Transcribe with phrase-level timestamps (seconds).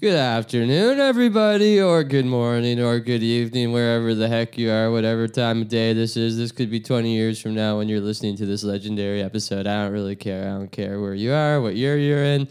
[0.00, 5.28] Good afternoon, everybody, or good morning, or good evening, wherever the heck you are, whatever
[5.28, 6.38] time of day this is.
[6.38, 9.66] This could be 20 years from now when you're listening to this legendary episode.
[9.66, 10.48] I don't really care.
[10.48, 12.48] I don't care where you are, what year you're in.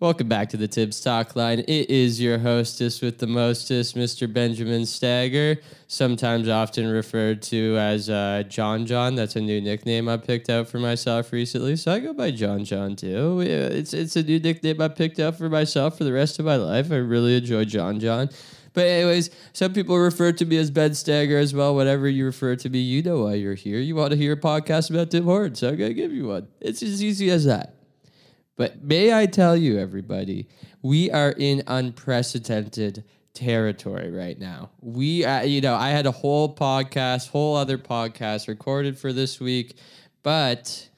[0.00, 1.58] Welcome back to the Tim's Talk Line.
[1.58, 4.32] It is your hostess with the mostest, Mr.
[4.32, 9.14] Benjamin Stagger, sometimes often referred to as uh, John John.
[9.14, 12.64] That's a new nickname I picked out for myself recently, so I go by John
[12.64, 13.42] John too.
[13.42, 16.56] It's it's a new nickname I picked out for myself for the rest of my
[16.56, 16.90] life.
[16.90, 18.30] I really enjoy John John.
[18.72, 21.74] But anyways, some people refer to me as Ben Stagger as well.
[21.74, 23.80] Whatever you refer to me, you know why you're here.
[23.80, 26.48] You want to hear a podcast about Tim Hortons, so I'm gonna give you one.
[26.58, 27.74] It's as easy as that.
[28.60, 30.46] But may I tell you, everybody,
[30.82, 34.68] we are in unprecedented territory right now.
[34.82, 39.40] We, uh, you know, I had a whole podcast, whole other podcast recorded for this
[39.40, 39.78] week,
[40.22, 40.90] but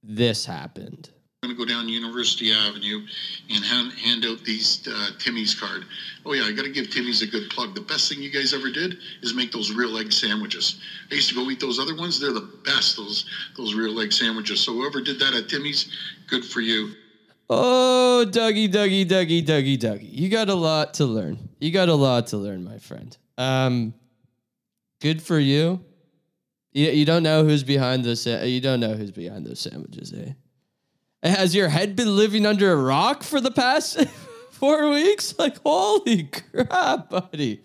[0.00, 1.10] this happened.
[1.44, 3.06] Going to go down University Avenue
[3.50, 5.84] and hand, hand out these uh, Timmy's card.
[6.24, 7.74] Oh yeah, I got to give Timmy's a good plug.
[7.74, 10.80] The best thing you guys ever did is make those real egg sandwiches.
[11.10, 12.18] I used to go eat those other ones.
[12.18, 12.96] They're the best.
[12.96, 14.60] Those those real egg sandwiches.
[14.60, 15.94] So whoever did that at Timmy's,
[16.28, 16.92] good for you.
[17.50, 20.08] Oh, Dougie, Dougie, Dougie, Dougie, Dougie.
[20.10, 21.50] You got a lot to learn.
[21.60, 23.16] You got a lot to learn, my friend.
[23.36, 23.92] Um,
[25.02, 25.84] good for you.
[26.72, 28.24] You, you don't know who's behind this.
[28.26, 30.32] You don't know who's behind those sandwiches, eh?
[31.24, 34.06] Has your head been living under a rock for the past
[34.50, 35.34] four weeks?
[35.38, 37.62] Like, holy crap, buddy.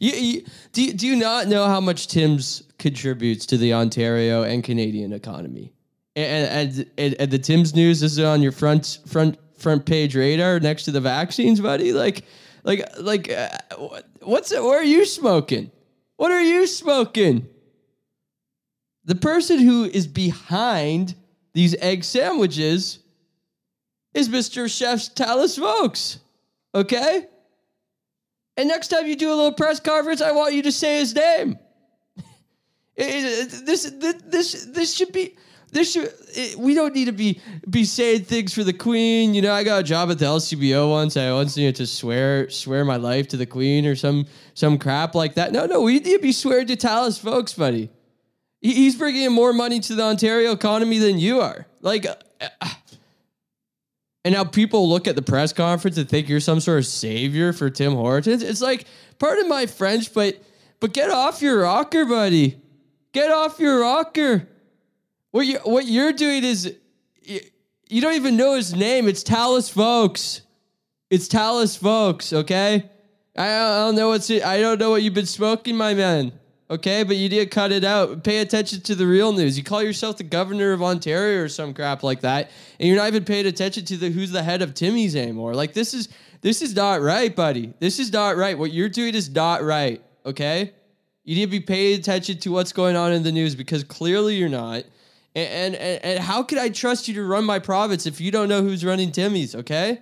[0.00, 4.42] You, you, do, you- do you not know how much Tim's contributes to the Ontario
[4.42, 5.72] and Canadian economy?
[6.16, 10.84] And, and, and, the Tim's news is on your front front front page radar next
[10.84, 11.92] to the vaccines, buddy.
[11.92, 12.24] Like,
[12.64, 13.48] like, like, uh,
[14.22, 14.62] what's it?
[14.62, 15.70] What are you smoking?
[16.16, 17.46] What are you smoking?
[19.04, 21.14] The person who is behind
[21.56, 22.98] these egg sandwiches
[24.12, 24.70] is Mr.
[24.70, 26.18] Chef Tallis Voakes.
[26.74, 27.24] Okay?
[28.58, 31.14] And next time you do a little press conference, I want you to say his
[31.14, 31.58] name.
[32.96, 33.90] It- it- this,
[34.26, 35.34] this, this, should be.
[35.72, 36.12] This should.
[36.34, 39.32] It, we don't need to be be saying things for the queen.
[39.34, 41.16] You know, I got a job at the LCBO once.
[41.16, 45.14] I once needed to swear swear my life to the queen or some some crap
[45.14, 45.52] like that.
[45.52, 47.90] No, no, we need to be swearing to Tallis Voakes, buddy.
[48.66, 51.66] He- He's bringing in more money to the Ontario economy than you are.
[51.82, 52.68] Like, uh, uh,
[54.24, 57.52] and now people look at the press conference and think you're some sort of savior
[57.52, 58.42] for Tim Hortons.
[58.42, 58.86] It's like,
[59.20, 60.42] pardon my French, but
[60.80, 62.60] but get off your rocker, buddy.
[63.12, 64.48] Get off your rocker.
[65.30, 66.74] What you what you're doing is
[67.22, 67.40] you,
[67.88, 69.06] you don't even know his name.
[69.06, 70.40] It's Tallis Voakes.
[71.08, 72.32] It's Tallis Voakes.
[72.32, 72.90] Okay.
[73.36, 76.32] I, I don't know what's I don't know what you've been smoking, my man.
[76.68, 78.24] Okay, but you did cut it out.
[78.24, 79.56] Pay attention to the real news.
[79.56, 82.50] You call yourself the governor of Ontario or some crap like that,
[82.80, 85.54] and you're not even paying attention to the who's the head of Timmy's anymore.
[85.54, 86.08] Like this is
[86.40, 87.72] this is not right, buddy.
[87.78, 88.58] This is not right.
[88.58, 90.02] What you're doing is not right.
[90.24, 90.72] Okay,
[91.22, 94.34] you need to be paying attention to what's going on in the news because clearly
[94.34, 94.82] you're not.
[95.36, 98.48] And, and and how could I trust you to run my province if you don't
[98.48, 99.54] know who's running Timmy's?
[99.54, 100.00] Okay,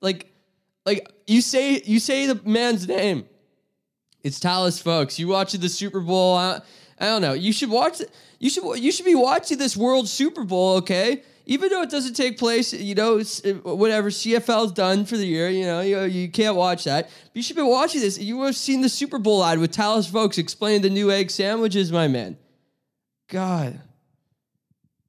[0.00, 0.32] like
[0.86, 3.26] like you say you say the man's name.
[4.26, 5.20] It's Tallis Voakes.
[5.20, 6.34] You watching the Super Bowl?
[6.34, 6.60] I,
[6.98, 7.32] I don't know.
[7.32, 8.02] You should watch.
[8.40, 8.64] You should.
[8.82, 10.78] You should be watching this World Super Bowl.
[10.78, 13.20] Okay, even though it doesn't take place, you know,
[13.62, 15.48] whatever CFL's done for the year.
[15.48, 17.04] You know, you, you can't watch that.
[17.04, 18.18] But you should be watching this.
[18.18, 21.30] You would have seen the Super Bowl ad with Tallis Voakes, explaining the new egg
[21.30, 22.36] sandwiches, my man.
[23.28, 23.78] God.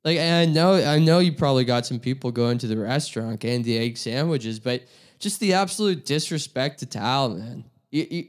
[0.05, 3.65] Like I know, I know you probably got some people going to the restaurant and
[3.65, 4.83] the egg sandwiches, but
[5.17, 7.63] just the absolute disrespect to Tal, man.
[7.89, 8.27] You, you-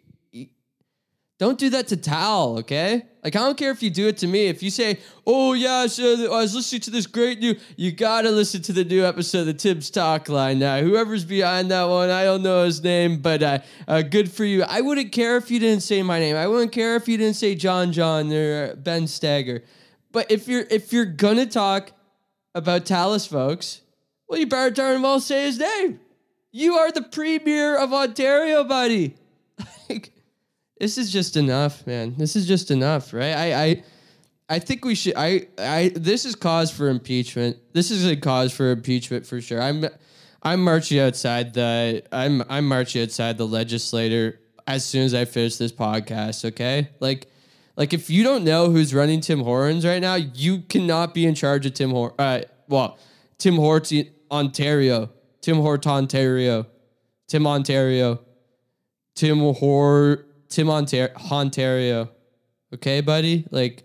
[1.38, 3.04] don't do that to Tal, okay?
[3.22, 4.46] Like I don't care if you do it to me.
[4.46, 8.30] If you say, "Oh yeah, so I was listening to this great new," you gotta
[8.30, 10.58] listen to the new episode of the Tim's Talk Line.
[10.58, 14.44] Now, whoever's behind that one, I don't know his name, but uh, uh, good for
[14.44, 14.64] you.
[14.64, 16.34] I wouldn't care if you didn't say my name.
[16.34, 19.62] I wouldn't care if you didn't say John John or Ben Stagger.
[20.10, 21.92] But if you're if you're gonna talk
[22.54, 23.82] about Tallis Voakes,
[24.28, 26.00] well, you better darn well say his name.
[26.50, 29.17] You are the premier of Ontario, buddy.
[30.78, 32.14] This is just enough, man.
[32.16, 33.34] This is just enough, right?
[33.34, 33.82] I, I,
[34.48, 35.14] I think we should.
[35.16, 35.92] I, I.
[35.94, 37.56] This is cause for impeachment.
[37.72, 39.60] This is a cause for impeachment for sure.
[39.60, 39.84] I'm,
[40.42, 42.02] I'm marching outside the.
[42.12, 46.44] I'm, I'm marching outside the legislator as soon as I finish this podcast.
[46.44, 47.26] Okay, like,
[47.76, 51.34] like if you don't know who's running Tim Hortons right now, you cannot be in
[51.34, 52.14] charge of Tim Hort.
[52.18, 52.98] Uh, well,
[53.38, 55.10] Tim Hortons Ontario,
[55.40, 56.66] Tim Hort Ontario,
[57.26, 58.20] Tim Ontario.
[59.18, 62.10] Tim Hor Tim Ontario, Ontario.
[62.74, 63.46] Okay, buddy?
[63.50, 63.84] Like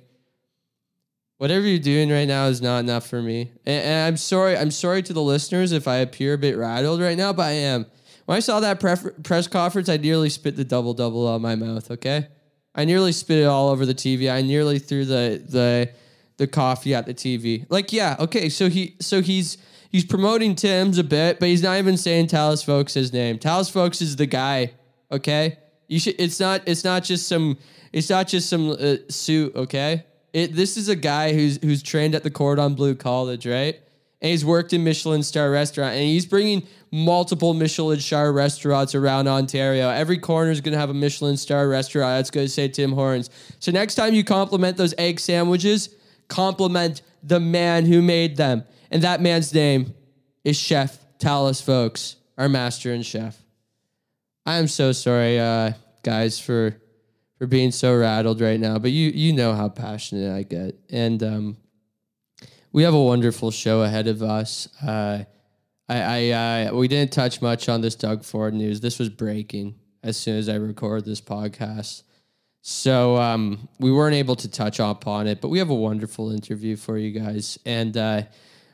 [1.38, 3.52] whatever you're doing right now is not enough for me.
[3.66, 7.02] And, and I'm sorry, I'm sorry to the listeners if I appear a bit rattled
[7.02, 7.86] right now, but I am.
[8.26, 11.42] When I saw that pref- press conference, I nearly spit the double double out of
[11.42, 11.92] my mouth.
[11.92, 12.28] Okay,
[12.74, 14.32] I nearly spit it all over the TV.
[14.32, 15.92] I nearly threw the the
[16.38, 17.66] the coffee at the TV.
[17.70, 18.48] Like, yeah, okay.
[18.48, 19.58] So he so he's
[19.90, 23.38] he's promoting Tim's a bit, but he's not even saying Tallis Voakes' name.
[23.38, 24.72] Tallis Voakes is the guy.
[25.12, 25.58] Okay,
[25.94, 26.16] you should.
[26.18, 26.64] It's not.
[26.66, 27.56] It's not just some.
[27.92, 29.56] It's not just some uh, suit.
[29.56, 30.04] Okay,
[30.34, 30.56] it.
[30.56, 33.80] This is a guy who's who's trained at the Cordon Bleu College, right?
[34.20, 39.28] And he's worked in Michelin star restaurant, and he's bringing multiple Michelin star restaurants around
[39.28, 39.90] Ontario.
[39.90, 42.18] Every corner is going to have a Michelin star restaurant.
[42.18, 43.30] That's going to say Tim Hortons.
[43.60, 45.90] So next time you compliment those egg sandwiches,
[46.28, 49.94] compliment the man who made them, and that man's name
[50.44, 53.38] is Chef Tallis Voakes, our master and chef.
[54.46, 55.74] I am so sorry, uh,
[56.04, 56.78] guys, for
[57.38, 58.78] for being so rattled right now.
[58.80, 61.58] But you you know how passionate I get, and um,
[62.72, 64.68] we have a wonderful show ahead of us.
[64.82, 65.24] Uh,
[65.90, 68.82] I, I uh, we didn't touch much on this Doug Ford news.
[68.82, 72.04] This was breaking as soon as I record this podcast.
[72.62, 76.78] So um, we weren't able to touch upon it, but we have a wonderful interview
[76.78, 78.24] for you guys, and uh,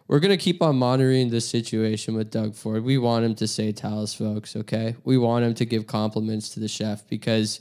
[0.10, 2.84] we're gonna keep on monitoring this situation with Doug Ford.
[2.84, 4.96] We want him to say Tallis Voakes, okay?
[5.04, 7.60] We want him to give compliments to the chef because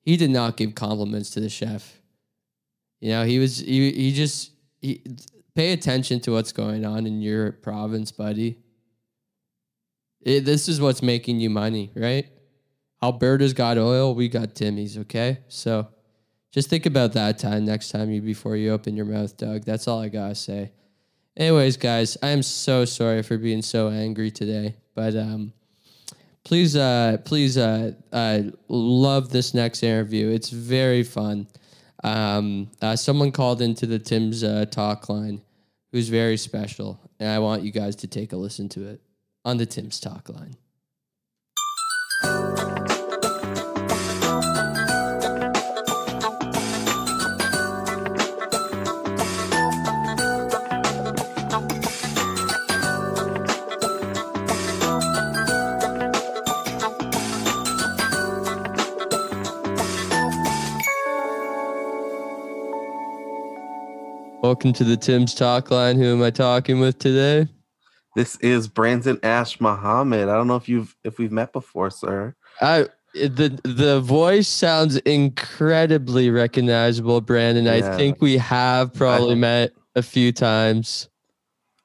[0.00, 2.00] he did not give compliments to the chef.
[3.00, 5.02] You know, he was he he just he
[5.54, 8.56] pay attention to what's going on in your province, buddy.
[10.22, 12.26] It, this is what's making you money, right?
[13.02, 15.40] Alberta's got oil, we got Timmy's, okay?
[15.48, 15.88] So
[16.50, 19.64] just think about that time next time you before you open your mouth, Doug.
[19.64, 20.72] That's all I gotta say.
[21.36, 25.52] Anyways, guys, I am so sorry for being so angry today, but um,
[26.44, 30.30] please, uh, please, uh, uh, love this next interview.
[30.30, 31.48] It's very fun.
[32.04, 35.42] Um, uh, someone called into the Tim's uh, talk line,
[35.90, 39.00] who's very special, and I want you guys to take a listen to it
[39.44, 40.54] on the Tim's talk line.
[64.44, 65.96] Welcome to the Tim's talk line.
[65.96, 67.48] Who am I talking with today?
[68.14, 70.28] This is Brandon Ash Muhammad.
[70.28, 72.34] I don't know if you've if we've met before, sir.
[72.60, 77.66] I the the voice sounds incredibly recognizable, Brandon.
[77.66, 81.08] I think we have probably I- met a few times.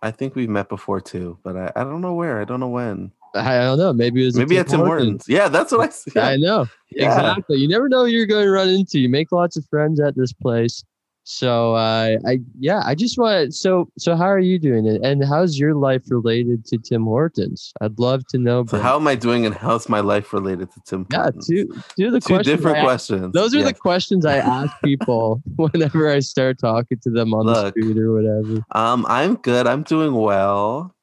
[0.01, 2.41] I think we've met before too, but I, I don't know where.
[2.41, 3.13] I don't know when.
[3.35, 3.93] I don't know.
[3.93, 5.29] Maybe it was Maybe at Tim Hortons.
[5.29, 6.19] Yeah, that's what I see.
[6.19, 7.05] I know Yeah.
[7.05, 7.55] exactly.
[7.59, 8.99] You never know who you're going to run into.
[8.99, 10.83] You make lots of friends at this place.
[11.31, 15.23] So uh, I yeah, I just want so so how are you doing it and
[15.23, 17.71] how's your life related to Tim Hortons?
[17.81, 18.65] I'd love to know.
[18.65, 21.45] So how am I doing and how's my life related to Tim yeah, Hortons?
[21.47, 23.33] two two the Two different I ask- questions.
[23.33, 23.65] Those are Yeah.
[23.65, 28.11] the questions I ask people whenever I start talking to them on the street or
[28.11, 28.65] whatever.
[28.71, 29.67] Um, I'm good.
[29.67, 30.95] I'm doing well.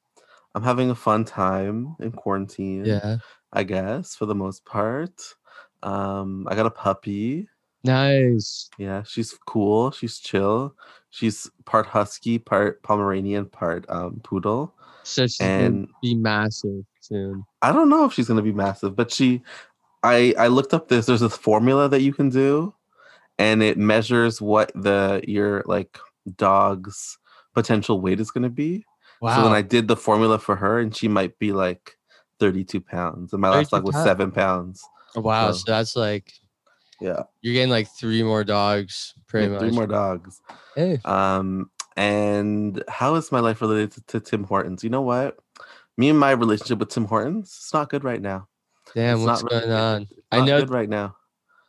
[0.55, 2.83] I'm having a fun time in quarantine.
[2.83, 3.19] Yeah.
[3.53, 5.21] I guess for the most part.
[5.83, 7.47] Um, I got a puppy.
[7.87, 8.69] Nice.
[8.77, 9.91] Yeah, she's cool.
[9.91, 10.75] She's chill.
[11.09, 14.73] She's part husky, part Pomeranian, part um, poodle.
[15.03, 17.45] So she's gonna And be massive soon.
[17.61, 19.41] I don't know if she's gonna be massive, but she
[20.03, 21.05] I I looked up this.
[21.05, 22.73] There's this formula that you can do,
[23.39, 25.97] and it measures what the your like
[26.35, 27.17] dog's
[27.53, 28.85] potential weight is gonna be.
[29.21, 29.37] Wow.
[29.37, 31.97] So then I did the formula for her, and she might be like
[32.39, 34.05] 32 pounds, and my last dog was pounds.
[34.05, 34.83] seven pounds.
[35.15, 35.51] wow.
[35.51, 36.33] so- So that's like
[36.99, 39.59] Yeah, you're getting like three more dogs, pretty much.
[39.59, 40.41] three more dogs.
[40.75, 40.99] Hey.
[41.05, 44.83] Um, and how is my life related to, to Tim Hortons?
[44.83, 45.37] You know what?
[45.97, 48.47] Me and my relationship with Tim Hortons, it's not good right now.
[48.95, 49.79] Damn, It's what's not really going good.
[49.81, 50.01] on?
[50.03, 51.15] It's I know good right now.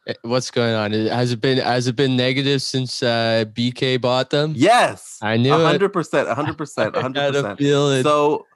[0.06, 0.92] Eh, What's going on?
[0.92, 4.54] Has it been has it been negative since uh, BK bought them?
[4.56, 5.60] Yes, I knew it.
[5.62, 7.58] hundred percent, hundred percent, I hundred had a percent.
[7.58, 8.02] feeling.
[8.02, 8.46] So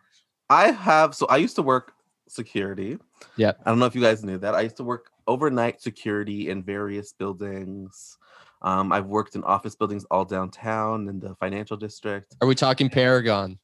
[0.49, 1.15] I have.
[1.15, 1.93] So I used to work
[2.29, 2.99] security.
[3.37, 3.53] Yeah.
[3.65, 4.55] I don't know if you guys knew that.
[4.55, 8.19] I used to work overnight security in various buildings.
[8.63, 12.37] Um, I've worked in office buildings all downtown in the financial district.
[12.41, 13.59] Are we talking Paragon?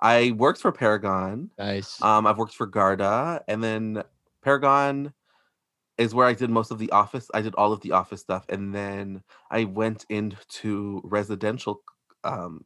[0.00, 1.50] I worked for Paragon.
[1.58, 2.00] Nice.
[2.00, 4.02] Um, I've worked for Garda, and then
[4.42, 5.12] Paragon
[5.96, 7.28] is where I did most of the office.
[7.34, 11.82] I did all of the office stuff, and then I went into residential
[12.22, 12.64] um,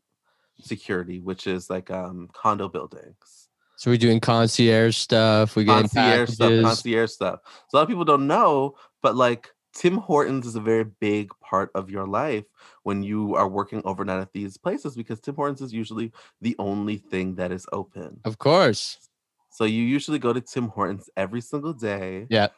[0.60, 5.56] security, which is like um, condo buildings, so we're doing concierge stuff.
[5.56, 7.40] We getting concierge stuff, concierge stuff.
[7.68, 11.30] So a lot of people don't know, but like Tim Hortons is a very big
[11.40, 12.44] part of your life
[12.82, 16.98] when you are working overnight at these places because Tim Hortons is usually the only
[16.98, 18.20] thing that is open.
[18.24, 18.98] Of course.
[19.50, 22.26] So you usually go to Tim Hortons every single day.
[22.28, 22.48] Yeah.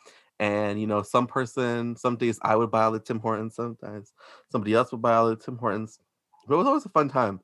[0.40, 4.12] And you know, some person, some days I would buy all the Tim Hortons, sometimes
[4.50, 5.98] somebody else would buy all the Tim Hortons.
[6.46, 7.40] But it was always a fun time.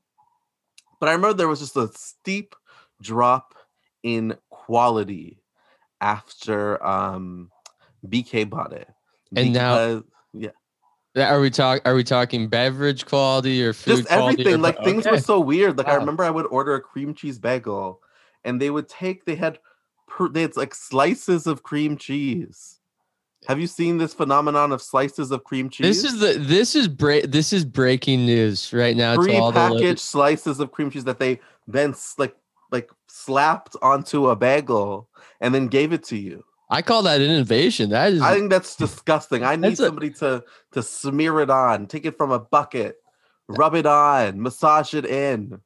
[0.98, 2.54] But I remember there was just a steep
[3.00, 3.54] drop
[4.02, 5.42] in quality
[6.00, 7.50] after um
[8.07, 8.88] BK bought it.
[9.37, 10.02] And now-
[10.33, 10.50] yeah.
[11.16, 11.83] Are we talk?
[11.85, 13.97] Are we talking beverage quality or food?
[13.97, 16.47] just quality or everything bo- like things were so weird like i remember i would
[16.47, 18.00] order a cream cheese bagel
[18.45, 19.59] and they would take they had
[20.07, 22.78] per, they had like slices of cream cheese
[23.49, 26.87] have you seen this phenomenon of slices of cream cheese This is the this is
[26.87, 31.04] break this is breaking news right now to all the pre-packaged slices of cream cheese
[31.04, 32.37] that they then like
[32.70, 35.08] like slapped onto a bagel
[35.40, 36.44] and then gave it to you.
[36.72, 37.90] I call that innovation.
[37.90, 39.42] That is i think that's disgusting.
[39.42, 42.96] I need That's a- somebody to to smear it on take it from a bucket
[43.48, 45.60] rub it on massage it in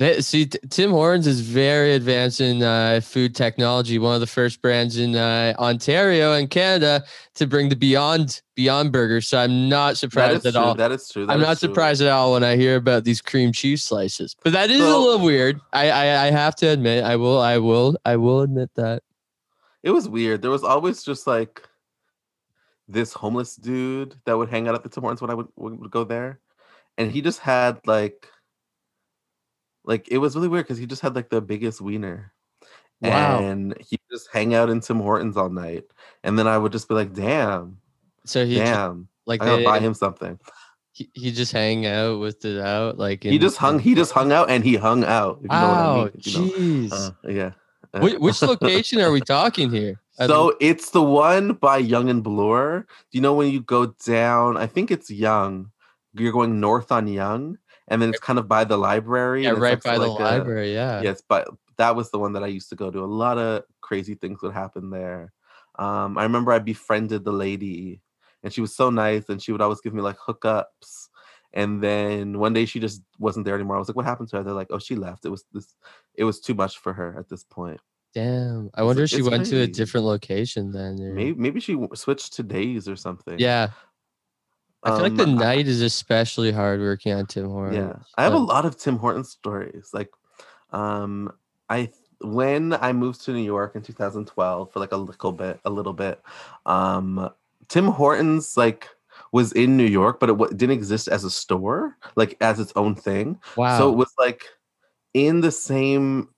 [0.00, 3.98] That- see, T- Tim Hortons is very advanced in uh, food technology.
[3.98, 7.04] One of the first brands in uh, Ontario and Canada
[7.34, 9.20] to bring the Beyond Beyond Burger.
[9.20, 10.74] So I'm not surprised at true all.
[10.74, 11.68] that is true that I'm is not true.
[11.68, 14.34] surprised at all when I hear about these cream cheese slices.
[14.42, 15.60] But that is a little weird.
[15.74, 17.04] I, I I have to admit.
[17.04, 17.38] I will.
[17.38, 17.94] I will.
[18.06, 19.02] I will admit that.
[19.82, 20.40] It was weird.
[20.40, 21.62] There was always just like
[22.88, 25.90] this homeless dude that would hang out at the Tim Hortons when I would, would
[25.90, 26.40] go there,
[26.96, 28.26] and he just had like,
[29.90, 32.32] like it was really weird because he just had like the biggest wiener,
[33.02, 33.40] Wow.
[33.40, 35.84] and he just hang out in Tim Hortons all night,
[36.24, 37.78] and then I would just be like, "Damn,
[38.24, 40.38] So he damn, like I gotta they- buy him something."
[40.92, 43.78] he, he just hang out with it out like He just hung.
[43.78, 45.40] He just hung out and he hung out.
[45.42, 46.12] Know what I Oh, mean.
[46.90, 46.92] jeez.
[46.92, 47.52] Uh, yeah.
[48.02, 50.00] Which, which location are we talking here?
[50.26, 52.86] So it's the one by Yonge and Bloor.
[53.10, 54.56] Do you know when you go down?
[54.58, 55.68] I think it's Yonge.
[56.12, 57.56] You're going north on Yonge,
[57.90, 59.44] and then it's kind of by the library.
[59.44, 60.72] yeah, right by the a- library.
[60.72, 61.02] yeah.
[61.02, 63.00] yes, but that was the one that I used to go to.
[63.00, 65.32] A lot of crazy things would happen there.
[65.78, 68.00] Um, I remember I befriended the lady,
[68.42, 71.08] and she was so nice, and she would always give me like hookups.
[71.52, 73.74] And then one day she just wasn't there anymore.
[73.76, 75.24] I was like, "What happened to her?" They're like, "Oh, she left.
[75.24, 75.74] It was this.
[76.14, 77.80] It was too much for her at this point."
[78.14, 78.70] Damn.
[78.74, 81.00] I It's- wonder if she went to a different location then.
[81.00, 83.38] or- Maybe maybe she switched to days or something.
[83.38, 83.70] Yeah.
[84.82, 87.76] I feel like the Um, I- night is especially hard working on Tim Hortons.
[87.76, 89.90] Yeah, I have a lot of Tim Hortons stories.
[89.92, 90.10] Like,
[90.70, 91.32] um,
[91.68, 91.90] I
[92.22, 95.92] when I moved to New York in 2012 for like a little bit, a little
[95.94, 96.20] bit,
[96.66, 97.30] um,
[97.68, 98.88] Tim Hortons like
[99.32, 102.72] was in New York, but it w- didn't exist as a store, like as its
[102.76, 103.38] own thing.
[103.56, 103.78] Wow.
[103.78, 104.44] So it was like
[105.14, 106.28] in the same,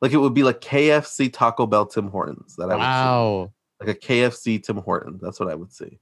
[0.00, 2.86] like it would be like KFC, Taco Bell, Tim Hortons that I would see.
[2.86, 3.52] wow.
[3.80, 5.20] like a KFC, Tim Hortons.
[5.20, 5.98] That's what I would see.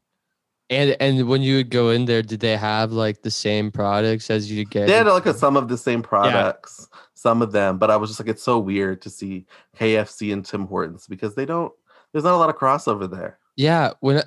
[0.70, 4.30] And and when you would go in there, did they have like the same products
[4.30, 4.86] as you get?
[4.86, 8.08] They had like a, some of the same products, some of them, but I was
[8.08, 9.46] just like, it's so weird to see
[9.76, 11.72] KFC and Tim Hortons because they don't.
[12.12, 13.38] There's not a lot of crossover there.
[13.56, 14.22] Yeah, when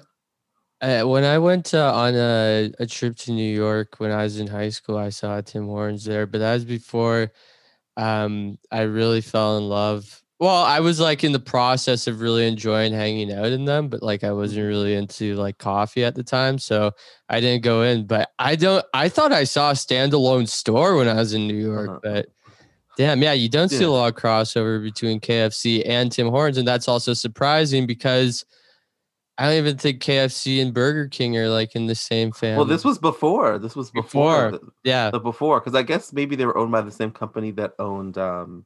[0.81, 4.23] I, uh, when I went uh, on a, a trip to New York when I
[4.23, 7.31] was in high school, I saw Tim Hortons there, but that was before
[7.95, 10.21] um, I really fell in love.
[10.43, 14.03] Well, I was like in the process of really enjoying hanging out in them, but
[14.03, 16.91] like I wasn't really into like coffee at the time, so
[17.29, 18.05] I didn't go in.
[18.05, 18.85] But I don't.
[18.93, 22.00] I thought I saw a standalone store when I was in New York, Uh-huh.
[22.03, 22.27] but
[22.97, 26.67] damn, yeah, you don't see a lot of crossover between KFC and Tim Hortons, and
[26.67, 28.43] that's also surprising because
[29.38, 32.57] I don't even think KFC and Burger King are like in the same family.
[32.57, 33.59] Well, this was before.
[33.59, 34.51] This was before.
[34.51, 34.59] Before.
[34.59, 37.51] The, yeah, the before, because I guess maybe they were owned by the same company
[37.51, 38.17] that owned.
[38.17, 38.65] um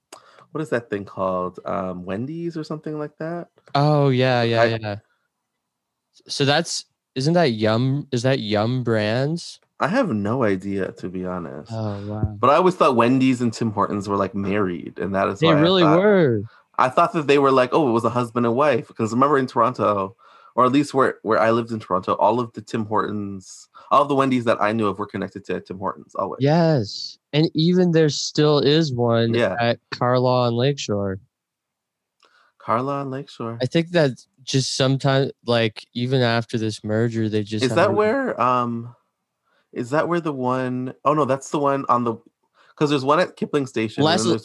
[0.51, 1.59] What is that thing called?
[1.65, 3.49] Um Wendy's or something like that.
[3.75, 4.95] Oh yeah, yeah, I- yeah.
[6.27, 6.85] So that's
[7.15, 8.07] isn't that Yum?
[8.11, 9.59] Is that Yum Brands?
[9.79, 11.71] I have no idea to be honest.
[11.73, 15.27] Oh wow, but I always thought Wendy's and Tim Hortons were like married, and that
[15.27, 16.41] is they why I really thought- were.
[16.79, 18.87] I thought that they were like, oh, it was a husband and wife.
[18.87, 20.15] Because remember in Toronto,
[20.55, 24.03] or at least where, where I lived in Toronto, all of the Tim Hortons, all
[24.03, 26.37] of the Wendy's that I knew of were connected to Tim Hortons always.
[26.39, 29.55] Yes, and even there still is one Yeah.
[29.59, 31.19] at Carlaw and Lakeshore.
[32.59, 33.57] Carlaw and Lakeshore.
[33.61, 34.11] I think that
[34.43, 38.95] just sometimes, like even after this merger, they just Is that where um
[39.73, 42.15] is that where the one oh no, that's the one on the
[42.69, 44.03] because there's one at Kipling Station.
[44.03, 44.39] Leslie-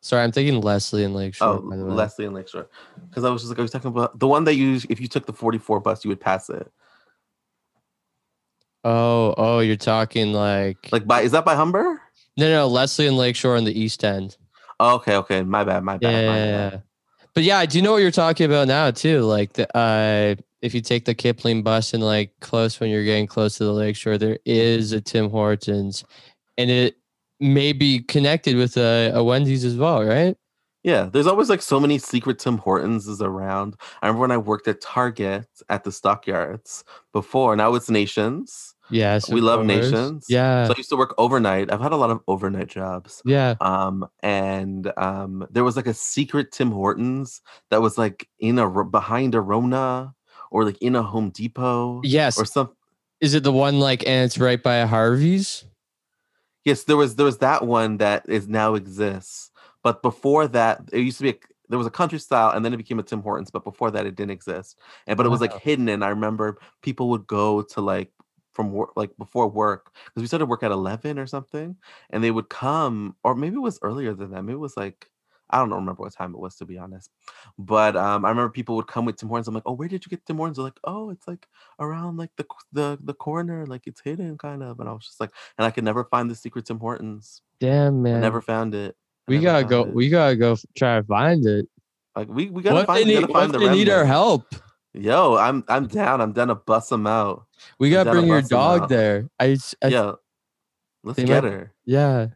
[0.00, 1.48] Sorry, I'm thinking Leslie and Lakeshore.
[1.48, 1.94] oh by the way.
[1.94, 2.68] Leslie and Lakeshore.
[3.08, 5.08] Because I was just like, I was talking about the one that you if you
[5.08, 6.70] took the 44 bus, you would pass it.
[8.84, 12.00] Oh, oh, you're talking like Like by is that by Humber?
[12.36, 14.36] no, no, Leslie and Lakeshore on the East End.
[14.80, 15.42] Oh, okay, okay.
[15.42, 16.10] My bad, my bad.
[16.10, 16.72] Yeah, my yeah, bad.
[16.72, 16.80] yeah.
[17.34, 19.20] But yeah, I do know what you're talking about now too.
[19.22, 23.26] Like the uh if you take the Kipling bus and like close when you're getting
[23.26, 26.04] close to the lakeshore, there is a Tim Hortons
[26.58, 26.96] and it
[27.40, 30.36] may be connected with a, a Wendy's as well, right?
[30.82, 33.74] Yeah, there's always like so many secret Tim Hortons is around.
[34.02, 37.56] I remember when I worked at Target at the stockyards before.
[37.56, 38.73] Now it's Nations.
[38.90, 39.64] Yes, we love.
[39.64, 40.26] Nations.
[40.28, 41.72] Yeah, So I used to work overnight.
[41.72, 43.22] I've had a lot of overnight jobs.
[43.24, 43.54] yeah.
[43.60, 48.84] Um, and um, there was like a secret Tim Hortons that was like in a
[48.84, 50.14] behind a Rona
[50.50, 52.38] or like in a Home Depot Yes.
[52.38, 52.70] or some.
[53.20, 55.64] Is it the one like and it's right by a Harvey's?
[56.64, 59.50] Yes, there was there was that one that is now exists,
[59.82, 61.34] but before that, it used to be a,
[61.68, 63.50] there was a country style, and then it became a Tim Hortons.
[63.50, 65.88] But before that, it didn't exist, and but it was like hidden.
[65.88, 68.10] And I remember people would go to like
[68.54, 71.76] from work, like before work, because we started work at eleven or something,
[72.10, 74.42] and they would come, or maybe it was earlier than that.
[74.42, 75.10] Maybe it was like
[75.50, 77.10] I don't remember what time it was to be honest.
[77.58, 79.46] But um, I remember people would come with Tim Hortons.
[79.46, 80.56] I'm like, oh, where did you get Tim Hortons?
[80.56, 81.46] They're like, oh, it's like
[81.78, 84.80] around like the the the corner, like it's hidden kind of.
[84.80, 87.42] And I was just like, and I could never find the secret Tim Hortons.
[87.60, 88.20] Damn I man.
[88.20, 88.96] never found it.
[89.28, 89.82] I we gotta go.
[89.84, 89.94] it.
[89.94, 91.68] We gotta go try to find it.
[92.16, 93.20] like we we gotta What find, they we need?
[93.28, 94.54] gotta find the they need our help?
[94.94, 96.20] Yo, I'm I'm down.
[96.20, 97.46] I'm down to bust them out.
[97.78, 99.28] We gotta bring your dog there.
[99.40, 100.12] I yeah,
[101.02, 101.72] let's get might- her.
[101.84, 102.26] yeah.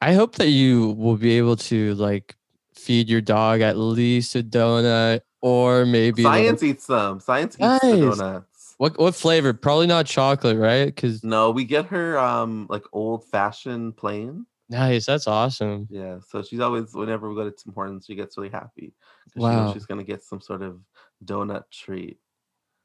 [0.00, 2.36] I hope that you will be able to like
[2.74, 7.20] feed your dog at least a donut or maybe like- Science eats them.
[7.20, 8.74] Science eats the donuts.
[8.78, 9.52] what what flavor?
[9.52, 10.86] Probably not chocolate, right?
[10.86, 14.46] Because No, we get her um like old fashioned plain.
[14.70, 15.04] nice.
[15.06, 15.88] That's awesome.
[15.90, 18.94] Yeah, so she's always whenever we go to Tim Hortons, she gets really happy.
[19.34, 19.66] Wow.
[19.66, 20.80] knows she's gonna get some sort of
[21.26, 22.18] donut treat.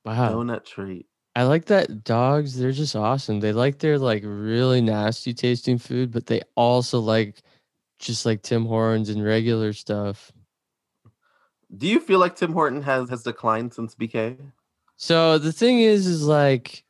[0.06, 0.34] Wow.
[0.34, 1.06] Donut treat.
[1.36, 3.40] I like that dogs, they're just awesome.
[3.40, 7.42] They like their like really nasty tasting food, but they also like
[8.00, 10.32] just like Tim Hortons and regular stuff.
[11.78, 14.38] Do you feel like Tim Horton has has declined since BK?
[14.98, 16.84] So the thing is, is like,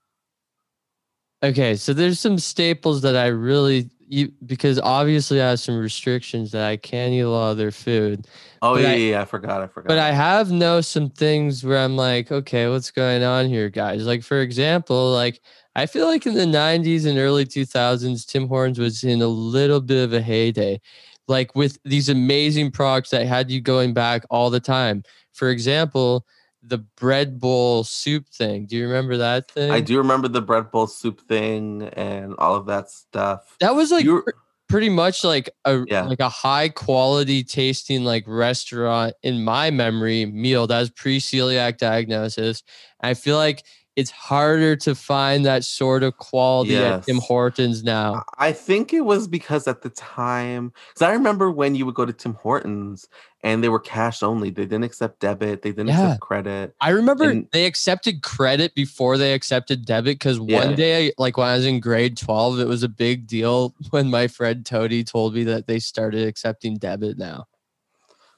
[1.43, 6.51] okay, so there's some staples that I really you because obviously I have some restrictions
[6.51, 8.27] that I can't eat a lot of their food.
[8.61, 9.61] Oh yeah, I- yeah, I forgot.
[9.61, 9.87] I forgot.
[9.87, 14.05] But I have know some things where I'm like, okay, what's going on here, guys?
[14.05, 15.41] Like, for example, like
[15.75, 19.79] I feel like in the 90s and early 2000s, Tim Hortons was in a little
[19.79, 20.81] bit of a heyday,
[21.29, 25.03] like with these amazing products that had you going back all the time.
[25.31, 26.25] For example,
[26.63, 28.65] the bread bowl soup thing.
[28.67, 29.71] Do you remember that thing?
[29.71, 33.55] I do remember the bread bowl soup thing and all of that stuff.
[33.59, 34.29] That was like You- pr-
[34.69, 36.03] pretty much like a Yeah.
[36.03, 41.77] like a high quality tasting like restaurant in my memory meal that was pre celiac
[41.77, 42.63] diagnosis.
[43.01, 43.63] I feel like
[43.97, 48.23] it's harder to find that sort of quality at Tim Hortons now.
[48.37, 52.05] I think it was because at the time, because I remember when you would go
[52.05, 53.09] to Tim Hortons
[53.43, 54.49] and they were cash only.
[54.49, 55.61] They didn't accept debit.
[55.61, 56.03] They didn't Yeah.
[56.03, 56.75] accept credit.
[56.79, 60.65] I remember And- they accepted credit before they accepted debit because Yeah.
[60.67, 64.09] one day, like when I was in grade 12, it was a big deal when
[64.09, 67.47] my friend Toady told me that they started accepting debit now.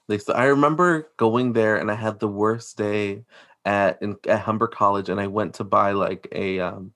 [0.08, 3.24] They, so I remember going there and I had the worst day
[3.66, 6.94] at in, at Humber College, and I went to buy like a um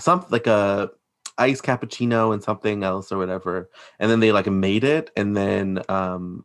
[0.00, 0.90] some like a
[1.38, 5.82] iced cappuccino and something else or whatever, and then they like made it, and then
[5.88, 6.44] um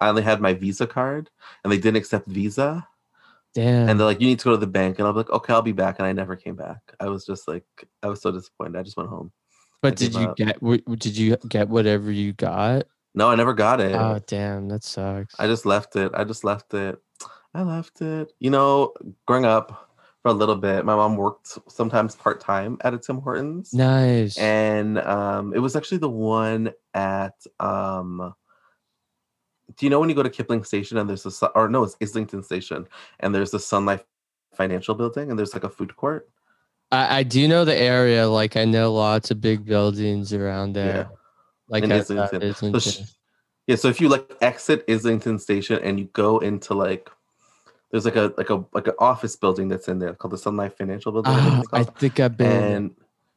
[0.00, 1.30] I only had my Visa card,
[1.64, 2.86] and they didn't accept Visa.
[3.54, 3.88] Damn.
[3.88, 5.62] and they're like, "You need to go to the bank," and I'm like, "Okay, I'll
[5.62, 6.78] be back," and I never came back.
[7.00, 7.64] I was just like,
[8.02, 8.78] I was so disappointed.
[8.78, 9.32] I just went home.
[9.80, 10.36] but I did you up.
[10.36, 12.86] get w- did you get whatever you got?
[13.14, 13.96] No, I never got it.
[13.96, 15.34] Oh damn, that sucks.
[15.40, 16.12] I just left it.
[16.14, 16.98] I just left it.
[17.54, 18.32] I left it.
[18.40, 18.92] You know,
[19.26, 19.90] growing up
[20.22, 24.36] for a little bit, my mom worked sometimes part time at a Tim Hortons, nice.
[24.38, 28.34] and um, it was actually the one at um.
[29.76, 31.96] Do you know when you go to Kipling Station and there's a or no, it's
[32.02, 32.88] Islington Station
[33.20, 34.02] and there's the Sun Life
[34.54, 36.28] Financial Building and there's like a food court.
[36.90, 38.26] I, I do know the area.
[38.28, 41.10] Like I know lots of big buildings around there.
[41.68, 42.40] Like in Islington.
[42.40, 42.80] So Islington.
[42.80, 43.00] sh-
[43.66, 47.10] yeah, so if you like exit Islington Station and you go into like
[47.90, 50.56] there's like a like a like an office building that's in there called the Sun
[50.56, 51.32] Life Financial Building.
[51.32, 52.62] I think Ah, I think I've been.
[52.74, 52.90] and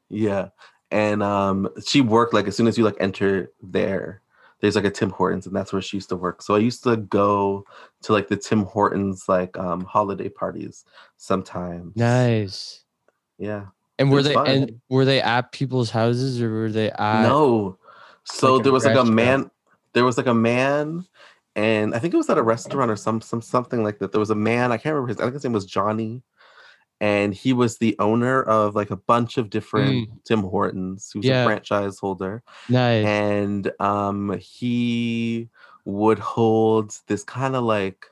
[0.09, 0.49] yeah,
[0.91, 4.21] and um, she worked like as soon as you like enter there,
[4.59, 6.41] there's like a Tim Hortons, and that's where she used to work.
[6.41, 7.65] So I used to go
[8.03, 10.83] to like the Tim Hortons like um holiday parties
[11.17, 11.95] sometimes.
[11.95, 12.83] nice.
[13.37, 13.67] Yeah.
[13.97, 14.47] And were they fun.
[14.47, 17.21] and were they at people's houses or were they at?
[17.23, 17.77] no.
[18.23, 19.49] So like there was like a man.
[19.93, 21.05] There was like a man,
[21.55, 24.11] and I think it was at a restaurant or some some something like that.
[24.11, 24.71] There was a man.
[24.71, 25.17] I can't remember his.
[25.17, 26.23] I think his name was Johnny,
[26.99, 31.09] and he was the owner of like a bunch of different Tim Hortons.
[31.11, 31.29] He was Mm.
[31.29, 31.43] Yeah.
[31.43, 33.05] a franchise holder, Nice.
[33.05, 35.49] and um, he
[35.85, 38.05] would hold this kind of like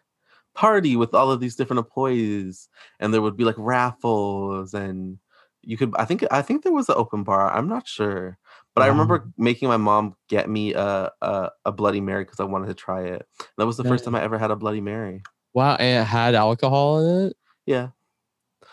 [0.56, 2.68] party with all of these different employees,
[3.00, 5.18] and there would be like raffles and
[5.62, 8.38] you could i think i think there was an open bar i'm not sure
[8.80, 12.46] But I remember making my mom get me a a, a Bloody Mary because I
[12.46, 13.28] wanted to try it.
[13.58, 15.22] That was the first time I ever had a Bloody Mary.
[15.54, 17.38] Wow, and it had alcohol in it.
[17.66, 17.90] Yeah.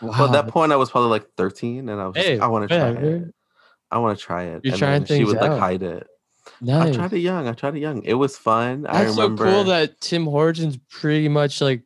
[0.01, 0.09] Wow.
[0.11, 2.47] Well, at that point, I was probably like 13, and I was just, Hey, I
[2.47, 3.33] want to try it.
[3.89, 4.61] I want to try it.
[4.63, 6.07] You're and trying then She things would like hide it.
[6.61, 7.47] No, I tried it young.
[7.47, 8.03] I tried it young.
[8.03, 8.85] It was fun.
[8.87, 9.45] I That's remember.
[9.45, 11.81] so cool that Tim Hortons pretty much like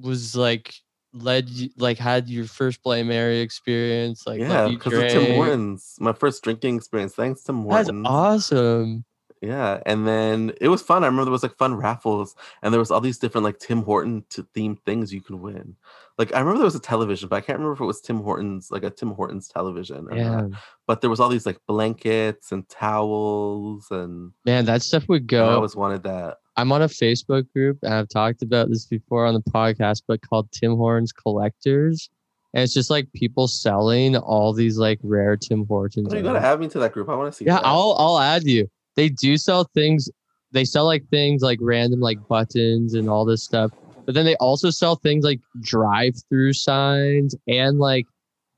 [0.00, 0.74] was like
[1.22, 4.26] led you like had your first Bloody Mary experience.
[4.26, 5.34] Like yeah, because of Tim.
[5.34, 5.96] Hortons.
[6.00, 7.14] My first drinking experience.
[7.14, 9.04] Thanks, Tim That's awesome.
[9.42, 11.04] Yeah, and then it was fun.
[11.04, 13.82] I remember there was like fun raffles, and there was all these different like Tim
[13.82, 15.76] Horton themed things you could win.
[16.18, 18.20] Like I remember there was a television, but I can't remember if it was Tim
[18.20, 20.08] Hortons, like a Tim Hortons television.
[20.10, 20.50] Yeah, not.
[20.86, 25.48] But there was all these like blankets and towels, and man, that stuff would go.
[25.48, 26.38] I always wanted that.
[26.56, 30.20] I'm on a Facebook group and I've talked about this before on the podcast, but
[30.22, 32.08] called Tim Hortons Collectors.
[32.54, 36.08] And it's just like people selling all these like rare Tim Hortons.
[36.12, 37.08] Oh, you gotta add me to that group.
[37.10, 37.44] I want to see.
[37.44, 37.66] Yeah, that.
[37.66, 38.70] I'll I'll add you.
[38.94, 40.08] They do sell things.
[40.52, 43.72] They sell like things like random like buttons and all this stuff.
[44.06, 48.06] But then they also sell things like drive-through signs and like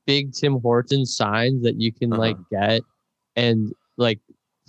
[0.05, 2.21] big Tim Hortons signs that you can Uh-huh.
[2.21, 2.81] like get
[3.35, 4.19] and like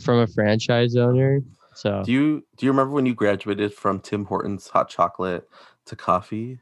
[0.02, 1.40] from a franchise owner.
[1.74, 5.48] So Do you do you remember when you graduated from Tim Hortons hot chocolate
[5.86, 6.60] to coffee?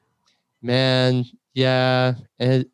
[0.63, 2.15] Man, yeah.
[2.39, 2.71] And it-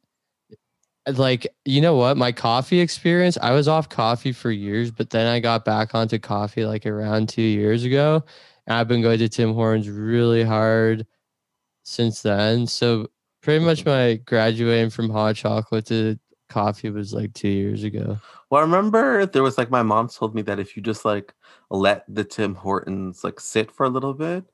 [1.18, 2.16] like, you know what?
[2.16, 6.18] My coffee experience, I was off coffee for years, but then I got back onto
[6.18, 8.24] coffee like around two years ago.
[8.66, 11.06] And I've been going to Tim Hortons really hard
[11.82, 12.66] since then.
[12.66, 13.08] So
[13.42, 18.18] pretty much my graduating from hot chocolate to coffee was like two years ago.
[18.50, 21.34] Well, I remember there was like my mom told me that if you just like
[21.70, 24.44] let the Tim Hortons like sit for a little bit,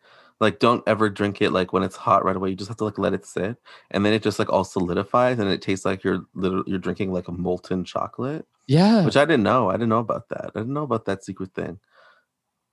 [0.41, 2.51] like don't ever drink it like when it's hot right away.
[2.51, 3.57] You just have to like let it sit,
[3.91, 7.13] and then it just like all solidifies, and it tastes like you're literally you're drinking
[7.13, 9.05] like a molten chocolate, Yeah.
[9.05, 9.69] which I didn't know.
[9.69, 10.53] I didn't know about that.
[10.55, 11.79] I didn't know about that secret thing.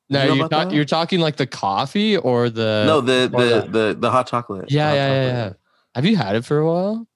[0.09, 2.83] no, you you're, about talk- you're talking like the coffee or the.
[2.85, 4.71] no, the the the- the hot chocolate.
[4.71, 5.35] Yeah, hot yeah, yeah, chocolate.
[5.35, 5.53] yeah.
[5.95, 7.07] Have you had it for a while?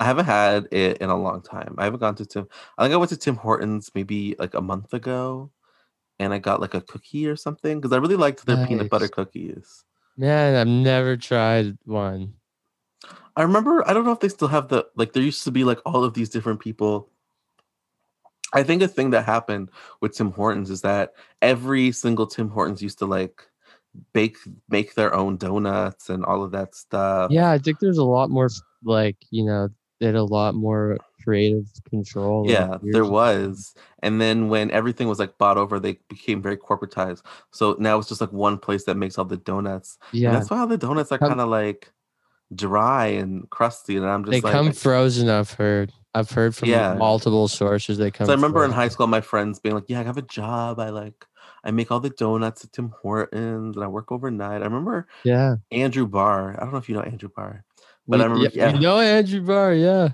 [0.00, 1.74] I haven't had it in a long time.
[1.78, 2.48] I haven't gone to Tim.
[2.76, 5.50] I think I went to Tim Hortons maybe like a month ago,
[6.18, 9.08] and I got like a cookie or something because I really liked their peanut butter
[9.08, 9.84] cookies.
[10.16, 12.34] Man, I've never tried one.
[13.36, 13.88] I remember.
[13.88, 15.12] I don't know if they still have the like.
[15.12, 17.10] There used to be like all of these different people.
[18.52, 22.82] I think a thing that happened with Tim Hortons is that every single Tim Hortons
[22.82, 23.42] used to like
[24.12, 24.36] bake
[24.68, 27.30] make their own donuts and all of that stuff.
[27.30, 28.48] Yeah, I think there's a lot more
[28.82, 29.68] like, you know,
[30.00, 32.48] they had a lot more creative control.
[32.48, 33.10] Yeah, there ago.
[33.10, 33.74] was.
[34.02, 37.22] And then when everything was like bought over, they became very corporatized.
[37.50, 39.98] So now it's just like one place that makes all the donuts.
[40.12, 40.32] And Yeah.
[40.32, 41.92] that's why all the donuts are kind of like
[42.54, 43.96] dry and crusty.
[43.96, 45.92] And I'm just They like, come frozen, I've heard.
[46.14, 46.94] I've heard from Yeah.
[46.94, 50.00] multiple sources they come So I remember in high school, my friends being like, "Yeah,
[50.00, 50.80] I have a job.
[50.80, 51.26] I like,
[51.64, 55.56] I make all the donuts at Tim Hortons, and I work overnight." I remember Yeah.
[55.70, 56.56] Andrew Barr.
[56.56, 57.64] I don't know if you know Andrew Barr.
[58.08, 58.72] But We, I remember- yeah, yeah.
[58.72, 60.08] we know Andrew Barr, yeah.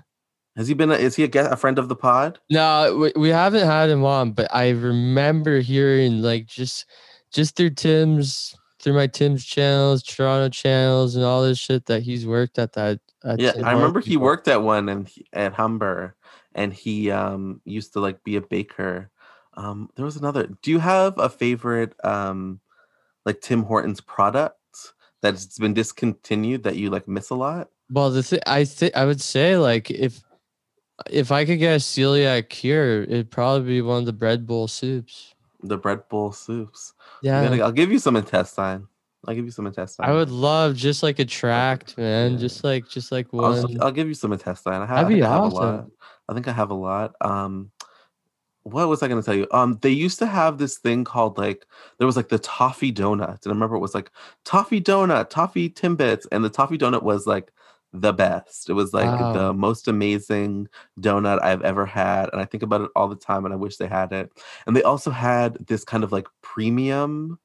[0.57, 0.91] Has he been?
[0.91, 2.39] A, is he a, guest, a friend of the pod?
[2.51, 6.87] No, we, we haven't had him on, but I remember hearing like just
[7.33, 12.25] just through Tim's through my Tim's channels, Toronto channels, and all this shit that he's
[12.27, 13.01] worked at that.
[13.25, 14.25] At Yeah, Tim I remember he before.
[14.27, 16.15] worked at one and at Humber,
[16.55, 19.11] and he um used to like be a baker.
[19.55, 20.49] Um, there was another.
[20.63, 22.61] Do you have a favorite um
[23.27, 24.55] like Tim Hortons product
[25.21, 27.71] that's been discontinued that you like miss a lot?
[27.91, 30.23] Well, the thing I think I would say like if
[31.11, 34.69] if I could get a celiac cure, it'd probably be one of the bread bowl
[34.69, 35.35] soups.
[35.63, 36.93] The bread bowl soups.
[37.23, 38.87] Yeah, gonna- I'll give you some intestine.
[39.27, 40.05] I'll give you some intestine.
[40.05, 42.33] I would love just like a tract, man.
[42.33, 42.39] Yeah.
[42.39, 43.59] Just like just like I'll, one.
[43.73, 44.75] s- I'll give you some intestine.
[44.83, 45.87] I have, I I have a lot.
[46.29, 47.15] I think I have a lot.
[47.21, 47.71] Um,
[48.65, 49.47] what was I going to tell you?
[49.51, 51.67] Um, they used to have this thing called like
[51.99, 54.11] there was like the toffee donut, and I remember it was like
[54.45, 57.51] toffee donut, toffee timbits, and the toffee donut was like
[57.97, 58.69] the best.
[58.69, 59.33] It was like Wow.
[59.33, 60.67] the most amazing
[61.01, 63.77] donut I've ever had, and I think about it all the time, and I wish
[63.77, 64.33] they had it.
[64.67, 67.39] And they also had this kind of like premium,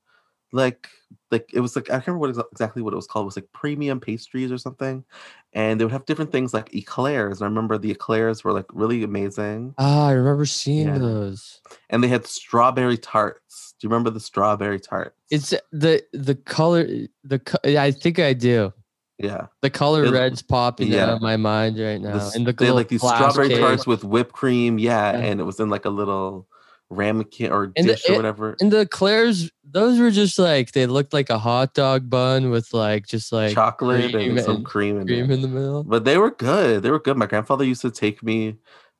[0.51, 0.89] like
[1.31, 3.25] like it was like I can't remember what exa- exactly what it was called.
[3.25, 5.05] It was like premium pastries or something,
[5.53, 7.39] and they would have different things like eclairs.
[7.41, 10.97] And I remember the eclairs were like really amazing, Ah, I remember seeing Yeah.
[10.97, 11.61] those.
[11.91, 13.75] and they had strawberry tarts.
[13.79, 15.15] Do you remember the strawberry tarts?
[15.29, 16.87] It's the the color.
[17.23, 17.39] The
[17.79, 18.73] I think I do.
[19.19, 21.03] Yeah, The color It- red's popping yeah.
[21.03, 22.17] out of my mind right now.
[22.17, 23.59] the and the they had like these strawberry case.
[23.59, 24.79] tarts with whipped cream.
[24.79, 25.25] Yeah, Yeah.
[25.25, 26.47] and it was in like a little
[26.89, 28.55] ramekin or And the- dish or it- whatever.
[28.59, 32.73] And the eclairs, those were just like they looked like a hot dog bun with
[32.73, 35.83] like just like chocolate cream and some and cream in cream in the middle.
[35.83, 36.81] But they were good.
[36.81, 37.17] They were good.
[37.17, 38.55] My grandfather used to take me.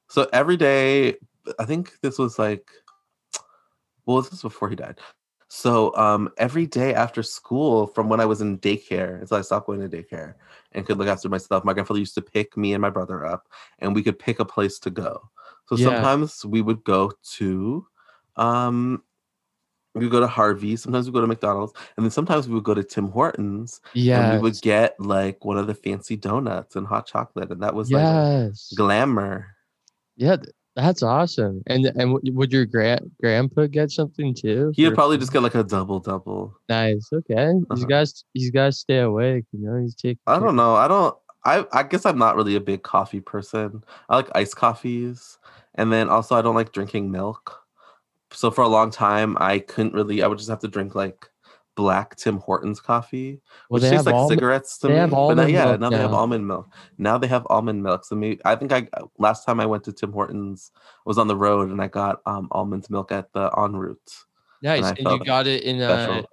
[0.09, 1.15] So every day,
[1.57, 2.69] I think this was like
[4.05, 4.99] well, this was before he died.
[5.49, 9.65] So um, every day after school, from when I was in daycare until I stopped
[9.65, 10.35] going to daycare
[10.73, 13.49] and could look after myself, my grandfather used to pick me and my brother up,
[13.79, 15.29] and we could pick a place to go.
[15.65, 15.85] So Yeah.
[15.87, 17.87] sometimes we would go to,
[18.35, 19.03] um,
[19.95, 20.75] we would go to Harvey.
[20.75, 24.21] Sometimes we go to McDonald's, and then sometimes we would go to Tim Hortons, Yeah.
[24.21, 27.73] and we would get like one of the fancy donuts and hot chocolate, and that
[27.73, 28.05] was like
[28.75, 29.47] glamour.
[30.15, 30.37] Yeah,
[30.81, 31.61] that's awesome.
[31.67, 34.71] And and would your grand grandpa get something too?
[34.75, 36.55] He would probably just get like a double double.
[36.69, 37.09] nice.
[37.11, 37.85] Okay, he's Uh-huh.
[37.87, 39.45] got he's got to stay awake.
[39.51, 40.19] You know, he's taking.
[40.27, 40.75] I don't know.
[40.75, 41.15] I don't.
[41.45, 43.83] I I guess I'm not really a big coffee person.
[44.09, 45.37] I like iced coffees,
[45.75, 47.61] and then also I don't like drinking milk.
[48.31, 50.21] So for a long time, I couldn't really.
[50.21, 51.29] I would just have to drink like
[51.79, 53.39] black Tim Hortons coffee,
[53.69, 54.99] Well, which tastes like almond- cigarettes to they me.
[54.99, 56.67] have almond yeah, milk now they have almond milk.
[56.97, 58.03] Now they have almond milk.
[58.03, 58.87] So maybe I think I
[59.17, 60.71] last time I went to Tim Hortons
[61.05, 63.95] was on the road and I got um almond milk at the ONroute.
[64.61, 64.83] Nice.
[64.83, 66.25] I And, you got it in a,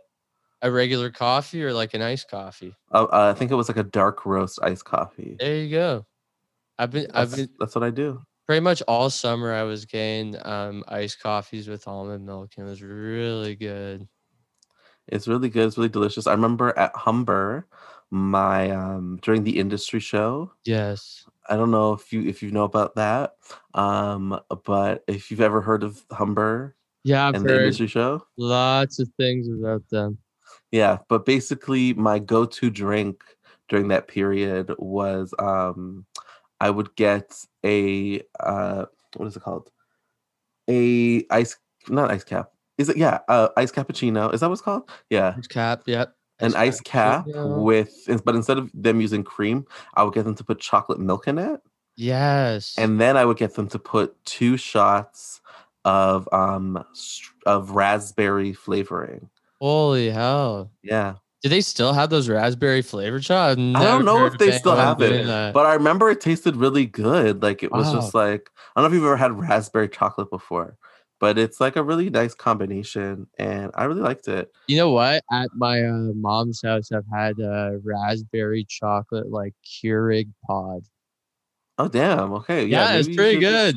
[0.62, 2.74] a regular coffee or like an iced coffee.
[2.92, 5.36] Uh, uh, I think it was like a dark roast iced coffee.
[5.38, 6.04] There you go.
[6.78, 8.20] I've been I've That's, been that's what I do.
[8.46, 9.52] pretty much all summer.
[9.52, 14.06] I was getting um iced coffees with almond milk, and it was really good.
[15.08, 15.66] It's really good.
[15.66, 16.26] It's really delicious.
[16.26, 17.66] I remember at Humber,
[18.10, 20.52] my um during the industry show.
[20.64, 21.26] Yes.
[21.48, 23.36] I don't know if you if you know about that,
[23.74, 28.98] um, but if you've ever heard of Humber Yeah, I've and the industry show, lots
[28.98, 30.18] of things about them.
[30.72, 30.98] yeah.
[31.08, 33.22] But basically, my go-to drink
[33.68, 36.06] during that period was um,
[36.60, 39.70] I would get a uh, what is it called?
[40.68, 41.56] A ice,
[41.88, 42.50] not ice cap.
[42.78, 43.20] Is it yeah?
[43.28, 44.32] Uh, ice cappuccino.
[44.34, 44.88] Is that what's called?
[45.10, 45.34] Yeah.
[45.38, 45.82] Ice cap.
[45.86, 46.14] Yep.
[46.40, 47.90] an ice cap with
[48.24, 51.38] but instead of them using cream i would get them to put chocolate milk in
[51.38, 51.60] it
[51.96, 52.74] Yes.
[52.76, 55.40] and then i would get them to put two shots
[55.86, 56.84] of um
[57.46, 59.30] of raspberry flavoring
[59.62, 60.70] holy hell.
[60.82, 63.58] yeah Do they still have those raspberry flavored shots?
[63.58, 67.42] i don't know if they still have it but i remember it tasted really good
[67.42, 70.76] like it was just like i don't know if you've ever had raspberry chocolate before
[71.18, 75.22] but it's like a really nice combination and i really liked it You know what?
[75.30, 80.82] At my uh, mom's house, I've had a raspberry chocolate like Keurig pod.
[81.78, 83.76] oh damn okay Yeah, yeah, it's pretty good.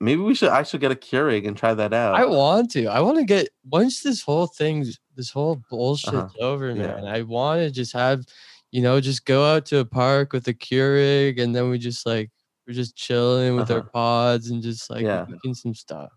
[0.00, 2.86] maybe we should i should get a keurig and try that out I want to.
[2.86, 6.46] I want to get once this whole thing, this whole bullshit's Uh-huh.
[6.50, 6.94] over, Yeah.
[6.94, 7.04] man.
[7.06, 8.24] I want to just have,
[8.72, 12.06] you know, just go out to a park with a Keurig, and then we just
[12.06, 12.30] like
[12.66, 13.90] we're just chilling with our Uh-huh.
[13.92, 15.26] pods and just like Yeah.
[15.28, 16.10] making some stuff.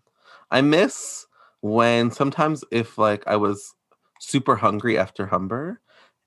[0.50, 1.26] I miss
[1.60, 3.74] when sometimes if like I was
[4.20, 5.80] super hungry after Humber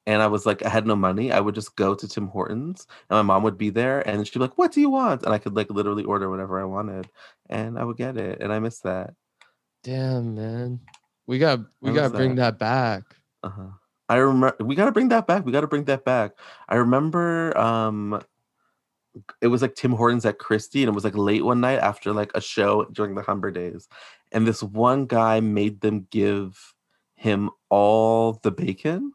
[0.05, 2.87] and I was like I had no money, I would just go to Tim Hortons
[3.09, 5.33] and my mom would be there and she'd be like, "What do you want?" and
[5.33, 7.09] I could like literally order whatever I wanted
[7.49, 9.13] and I would get it and I miss that.
[9.83, 10.79] Damn, man.
[11.27, 12.59] We got we got to miss bring that.
[12.59, 13.03] that back.
[13.43, 13.69] Uh-huh.
[14.09, 15.45] I remember we got to bring that back.
[15.45, 16.33] We got to bring that back.
[16.67, 18.21] I remember um
[19.41, 22.13] it was like Tim Hortons at Christie and it was like late one night after
[22.13, 23.87] like a show during the Humber days.
[24.31, 26.73] And this one guy made them give
[27.15, 29.13] him all the bacon.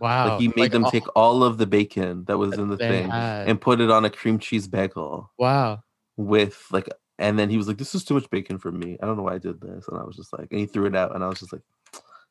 [0.00, 0.30] Wow.
[0.30, 2.78] like he made like them all take all of the bacon that was in the
[2.78, 3.46] thing had.
[3.48, 5.82] and put it on a cream cheese bagel wow.
[6.16, 8.96] with like and then he was like, This is too much bacon for me.
[9.00, 9.86] I don't know why I did this.
[9.88, 11.62] And I was just like, and he threw it out and I was just like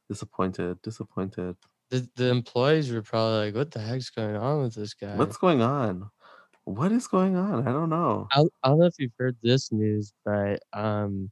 [0.10, 1.56] disappointed, disappointed.
[1.92, 5.38] The the employees were probably like, "What the heck's going on with this guy?" What's
[5.38, 6.10] going on?
[6.70, 7.68] What is going on?
[7.68, 8.28] I don't know.
[8.32, 11.32] I, I don't know if you've heard this news, but um,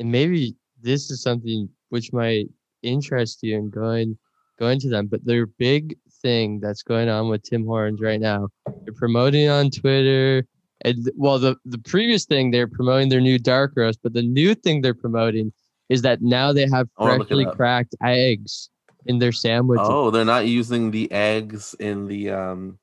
[0.00, 2.48] and maybe this is something which might
[2.82, 4.18] interest you in going
[4.58, 5.06] going to them.
[5.06, 8.48] But their big thing that's going on with Tim Hortons right now,
[8.82, 10.44] they're promoting on Twitter.
[10.84, 14.52] And well, the the previous thing they're promoting their new dark roast, but the new
[14.52, 15.52] thing they're promoting
[15.90, 18.68] is that now they have I wanna look it freshly cracked eggs
[19.06, 19.86] in their sandwiches.
[19.88, 22.80] Oh, they're not using the eggs in the um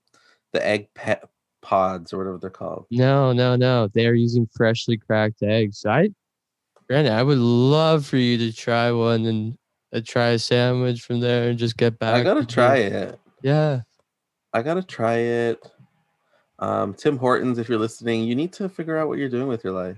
[0.54, 1.20] the egg pe-
[1.62, 2.86] pods or whatever they're called.
[2.92, 3.90] No, no, no.
[3.94, 5.86] They are using freshly cracked eggs.
[5.86, 6.10] I,
[6.88, 9.58] Brandon, I would love for you to try one and
[9.94, 12.16] uh, try a sandwich from there and just get back.
[12.16, 12.88] I gotta try you.
[12.88, 13.20] it.
[13.42, 13.82] Yeah.
[14.54, 15.60] I gotta try it.
[16.60, 19.64] Um, Tim Hortons, if you're listening, you need to figure out what you're doing with
[19.64, 19.98] your life.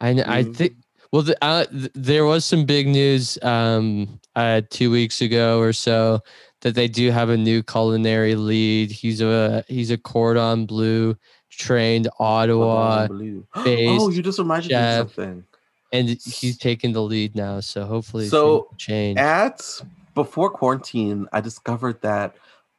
[0.00, 0.74] I kn- I think
[1.12, 5.72] well the, uh, th- there was some big news um uh 2 weeks ago or
[5.72, 6.20] so
[6.66, 8.90] that they do have a new culinary lead.
[8.90, 11.16] He's a he's a cordon bleu
[11.48, 15.04] trained Ottawa oh, based you just reminded me chef.
[15.04, 15.44] of something.
[15.92, 17.60] and he's taking the lead now.
[17.60, 19.16] So hopefully So, change.
[19.16, 19.80] At
[20.16, 22.34] before quarantine, I discovered that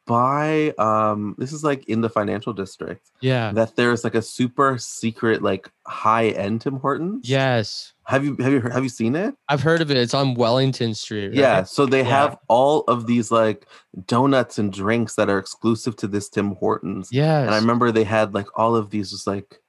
[0.08, 3.52] by um this is like in the financial district Yeah.
[3.52, 7.30] that there's like a super secret like high end Tim Hortons.
[7.30, 7.94] Yes.
[8.06, 9.36] Have you have you heard- have you seen it?
[9.50, 9.98] I've heard of it.
[9.98, 11.28] It's on Wellington Street.
[11.28, 11.36] Right?
[11.38, 11.64] Yeah.
[11.64, 12.06] So they Yeah.
[12.22, 13.68] have all of these like
[14.08, 17.10] donuts and drinks that are exclusive to this Tim Hortons.
[17.12, 17.46] Yes.
[17.46, 19.60] And I remember they had like all of these just like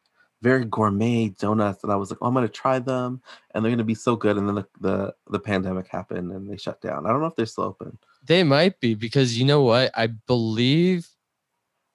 [0.41, 3.21] very gourmet donuts, and I was like, oh, I'm gonna try them,
[3.53, 4.37] and they're gonna be so good.
[4.37, 7.07] And then the, the the pandemic happened, and they shut down.
[7.07, 7.99] I don't know if they're still open.
[8.29, 9.91] They might be because you know what?
[9.95, 11.09] I believe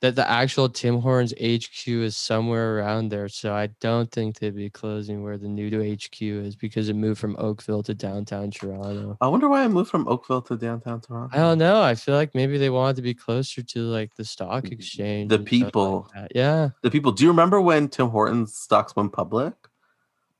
[0.01, 3.29] that the actual Tim Hortons HQ is somewhere around there.
[3.29, 6.95] So I don't think they'd be closing where the new to HQ is because it
[6.95, 9.15] moved from Oakville to downtown Toronto.
[9.21, 11.37] I wonder why I moved from Oakville to downtown Toronto.
[11.37, 11.81] I don't know.
[11.81, 15.29] I feel like maybe they wanted to be closer to like the stock exchange.
[15.29, 16.11] The stuff like people.
[16.35, 16.71] Yeah.
[16.81, 17.13] The people.
[17.13, 19.53] Do you remember when Tim Hortons stocks went public?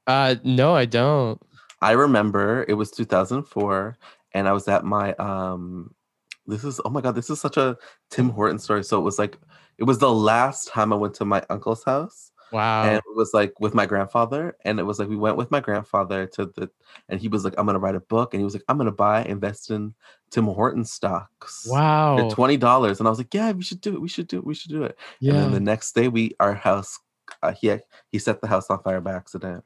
[0.07, 1.41] Uh no, I don't.
[1.81, 3.97] I remember it was 2004,
[4.33, 5.93] and I was at my um.
[6.45, 7.77] This is oh my god, this is such a
[8.09, 8.83] Tim Horton story.
[8.83, 9.37] So it was like
[9.77, 12.83] it was the last time I went to my uncle's house, Wow.
[12.83, 15.61] and it was like with my grandfather, and it was like we went with my
[15.61, 16.69] grandfather to the,
[17.07, 18.91] and he was like, I'm gonna write a book, and he was like, I'm gonna
[18.91, 19.93] buy invest in
[20.31, 21.65] Tim Horton stocks.
[21.65, 22.17] wow.
[22.17, 24.01] They're twenty dollars, and I was like, yeah, we should do it.
[24.01, 24.45] We should do it.
[24.45, 24.97] We should do it.
[25.21, 25.33] yeah.
[25.35, 26.99] And then the next day, we our house,
[27.41, 27.73] uh, he
[28.11, 29.63] he set the house on fire by accident.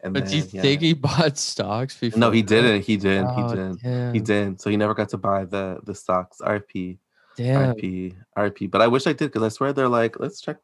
[0.00, 0.62] And but do you yeah.
[0.62, 2.18] think he bought stocks before?
[2.20, 2.82] No, he didn't.
[2.84, 3.34] He didn't.
[3.34, 3.82] He Oh, didn't.
[3.82, 4.14] Damn.
[4.14, 4.60] He didn't.
[4.60, 6.38] So he never got to buy the the stocks.
[6.40, 6.98] RP,
[7.36, 7.74] Damn.
[7.74, 8.70] RP, RP.
[8.70, 10.58] But I wish I did because I swear they're like, let's check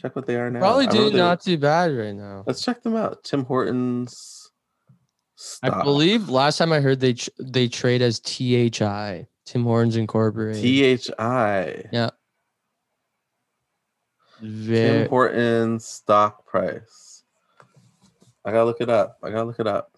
[0.00, 0.60] check what they are now.
[0.60, 2.44] Probably doing not too bad right now.
[2.46, 3.24] Let's check them out.
[3.24, 4.50] Tim Hortons.
[5.62, 10.62] I believe last time I heard they tr- they trade as THI, Tim Hortons Incorporated.
[10.62, 11.88] THI.
[11.92, 12.10] yeah.
[14.40, 17.02] Tim Hortons stock price.
[18.46, 19.18] I gotta look it up.
[19.22, 19.96] I gotta look it up.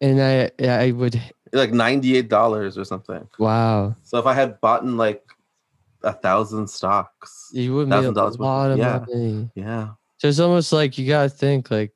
[0.00, 1.20] and I I would
[1.52, 3.26] Like ninety eight dollars or something.
[3.38, 3.94] wow.
[4.02, 5.22] So if I had bought in like
[6.02, 9.04] a thousand stocks, You would make a $1,000 worth of- lot of yeah.
[9.08, 9.50] money.
[9.54, 9.88] yeah.
[10.18, 11.92] So it's almost like you gotta think like,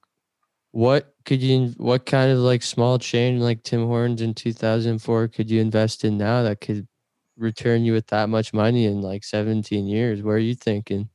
[0.71, 5.51] what could you, what kind of like small chain like Tim Hortons in 2004 could
[5.51, 6.87] you invest in now that could
[7.37, 10.23] return you with that much money in like 17 years?
[10.23, 11.09] What are you thinking?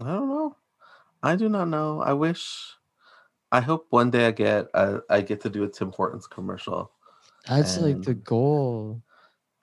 [0.00, 0.56] I don't know.
[1.22, 2.00] I do not know.
[2.02, 2.74] I wish.
[3.52, 6.92] I hope one day I get uh, I get to do a Tim Hortons commercial.
[7.46, 9.02] That's like the goal.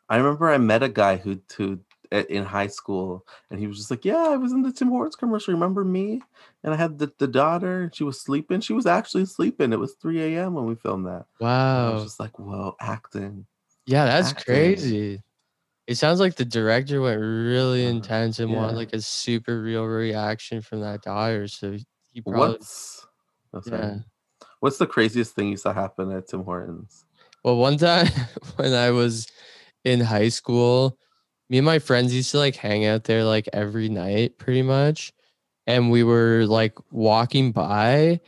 [0.09, 3.91] I remember I met a guy who who in high school, and he was just
[3.91, 5.53] like, "Yeah, I was in the Tim Hortons commercial.
[5.53, 6.21] Remember me?"
[6.63, 8.61] And I had the, the daughter, and she was sleeping.
[8.61, 9.73] She was actually sleeping.
[9.73, 10.53] It was 3 a.m.
[10.53, 11.25] when we filmed that.
[11.73, 12.03] And I was Wow.
[12.03, 13.47] just like, "Whoa, acting!"
[13.85, 14.33] Yeah, that's acting.
[14.33, 15.21] crazy.
[15.87, 17.87] It sounds like the director went really Uh-huh.
[17.87, 21.47] intense and wanted like a super real reaction from that daughter.
[21.47, 21.77] So
[22.13, 23.07] he probably What's
[23.61, 23.81] sorry.
[23.81, 23.97] yeah.
[24.59, 27.05] What's the craziest thing you saw happen at Tim Hortons?
[27.43, 28.07] Well, one time
[28.55, 29.27] when I was
[29.83, 30.97] in high school,
[31.49, 35.13] me and my friends used to like hang out there like every night pretty much.
[35.67, 38.19] And we were like walking by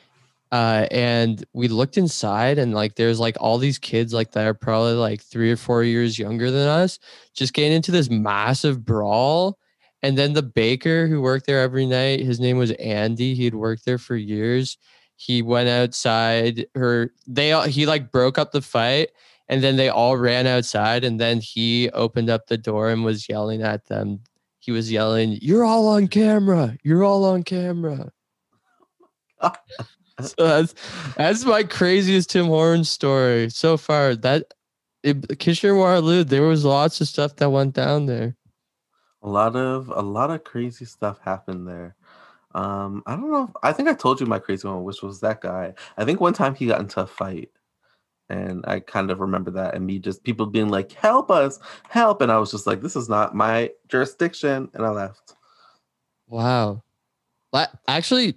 [0.52, 4.54] uh and we looked inside and like there's like all these kids like that are
[4.54, 7.00] probably like 3 or 4 years younger than us
[7.34, 9.58] just getting into this massive brawl
[10.04, 13.84] and then the baker who worked there every night his name was Andy he'd worked
[13.84, 14.78] there for years
[15.17, 19.10] he went outside her they all he like broke up the fight
[19.49, 23.27] and then they all ran outside and then he opened up the door and was
[23.27, 24.19] yelling at them
[24.60, 28.12] he was yelling you're all on camera you're all on camera
[30.21, 30.75] so that's
[31.17, 34.45] that's my craziest tim hortons story so far that
[35.03, 38.36] it, Kitchener Waterloo, there was lots of stuff that went down there.
[39.21, 41.95] A lot of a lot of crazy stuff happened there.
[42.58, 43.54] Um, I don't know.
[43.62, 45.76] I think I told you my crazy one, which was that guy.
[45.96, 47.52] I think one time he got into a fight,
[48.30, 52.20] and I kind of remember that, and me just people being like, "Help us, help!"
[52.22, 55.36] And I was just like, "This is not my jurisdiction," and I left.
[56.28, 56.82] Wow.
[57.88, 58.36] Actually,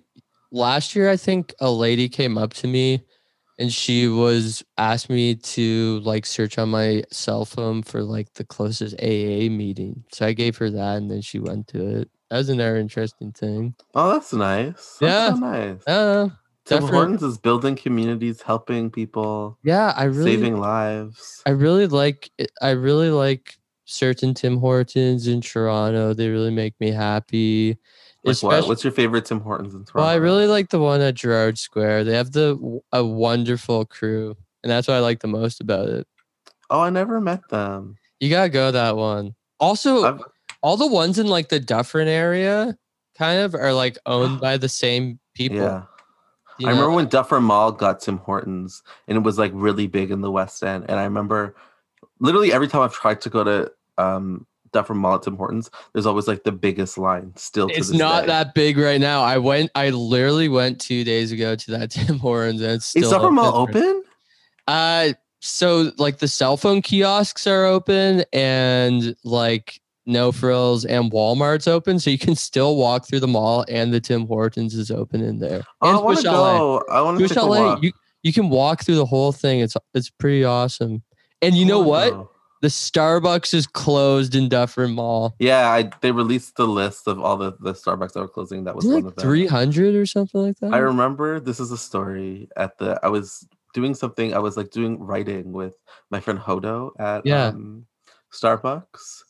[0.52, 3.04] last year I think a lady came up to me
[3.58, 8.44] and she was asked me to like search on my cell phone for like the
[8.44, 10.04] closest AA meeting.
[10.12, 12.10] So I gave her that and then she went to it.
[12.30, 13.74] That was another interesting thing.
[13.94, 14.96] Oh, that's nice.
[15.00, 15.34] That's Yeah.
[15.34, 15.86] so nice.
[15.86, 16.28] Uh,
[16.64, 21.42] Tim Hortons is building communities, helping people, yeah, I really saving lives.
[21.44, 22.30] I really like
[22.62, 26.14] I really like certain Tim Hortons in Toronto.
[26.14, 27.76] They really make me happy.
[28.22, 28.68] Like what?
[28.68, 30.00] What's your favorite Tim Hortons in Toronto?
[30.00, 32.04] Well, I really like the one at Gerrard Square.
[32.04, 36.06] They have the a wonderful crew, and that's what I like the most about it.
[36.68, 37.96] Oh, I never met them.
[38.20, 39.34] You gotta go that one.
[39.58, 40.22] Also, I've,
[40.62, 42.76] all the ones in like the Dufferin area,
[43.16, 45.58] kind of, are like owned by the same people.
[45.58, 45.82] yeah.
[46.58, 50.10] you I remember when Dufferin Mall got Tim Hortons and it was like really big
[50.10, 50.84] in the West End.
[50.88, 51.54] And I remember
[52.18, 56.06] literally every time I've tried to go to um Dufferin Mall at Tim Hortons, there's
[56.06, 57.68] always like the biggest line still.
[57.68, 58.26] To It's not day.
[58.28, 59.22] that big right now.
[59.22, 59.70] I went.
[59.74, 63.34] I literally went two days ago to that Tim Hortons, and it's still Is Dufferin
[63.34, 63.82] Mall open.
[63.82, 64.02] open?
[64.68, 71.68] Uh, so like the cell phone kiosks are open, and like No Frills and Walmart's
[71.68, 75.20] open, so you can still walk through the mall, and the Tim Hortons is open
[75.20, 75.62] in there.
[75.82, 76.84] Oh, I want to go.
[76.90, 77.82] I want to take a walk.
[77.82, 77.92] you
[78.22, 79.60] you can walk through the whole thing.
[79.60, 81.02] It's it's pretty awesome.
[81.42, 82.28] And you know what?
[82.62, 85.34] The Starbucks is closed in Dufferin Mall.
[85.38, 88.64] Yeah, I, they released the list of all the, the Starbucks that were closing.
[88.64, 90.74] That was one like three hundred or something like that?
[90.74, 94.70] I remember this is a story at the I was doing something I was like
[94.70, 95.74] doing writing with
[96.10, 97.46] my friend Hodo at Yeah.
[97.46, 97.86] um,
[98.30, 99.22] Starbucks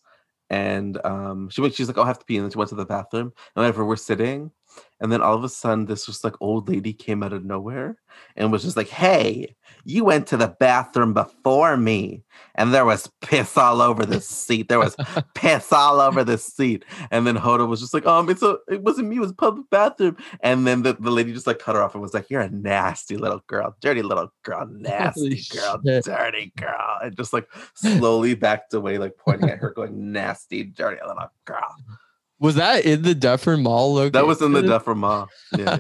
[0.51, 2.75] and um she she's like oh, I have to pee and then she went to
[2.77, 4.51] the bathroom and whenever we're sitting
[5.01, 7.99] and then all of a sudden this just like old lady came out of nowhere
[8.37, 9.55] and was just like hey
[9.85, 12.23] you went to the bathroom before me.
[12.55, 14.69] And there was piss all over the seat.
[14.69, 14.97] There was
[15.35, 16.85] piss all over the seat.
[17.11, 19.35] And then Hoda was just like um it's a it wasn't me it was a
[19.35, 20.17] public bathroom.
[20.41, 22.51] And then the, the lady just like cut her off and was like, You're a
[22.51, 26.99] nasty little girl, dirty little girl, nasty girl, dirty girl.
[27.03, 31.75] And just like slowly backed away, like pointing at her, going, Nasty, dirty little girl.
[32.41, 34.13] Was that in the Dufferin Mall location?
[34.13, 35.29] That was in the Dufferin Mall.
[35.57, 35.79] Yeah,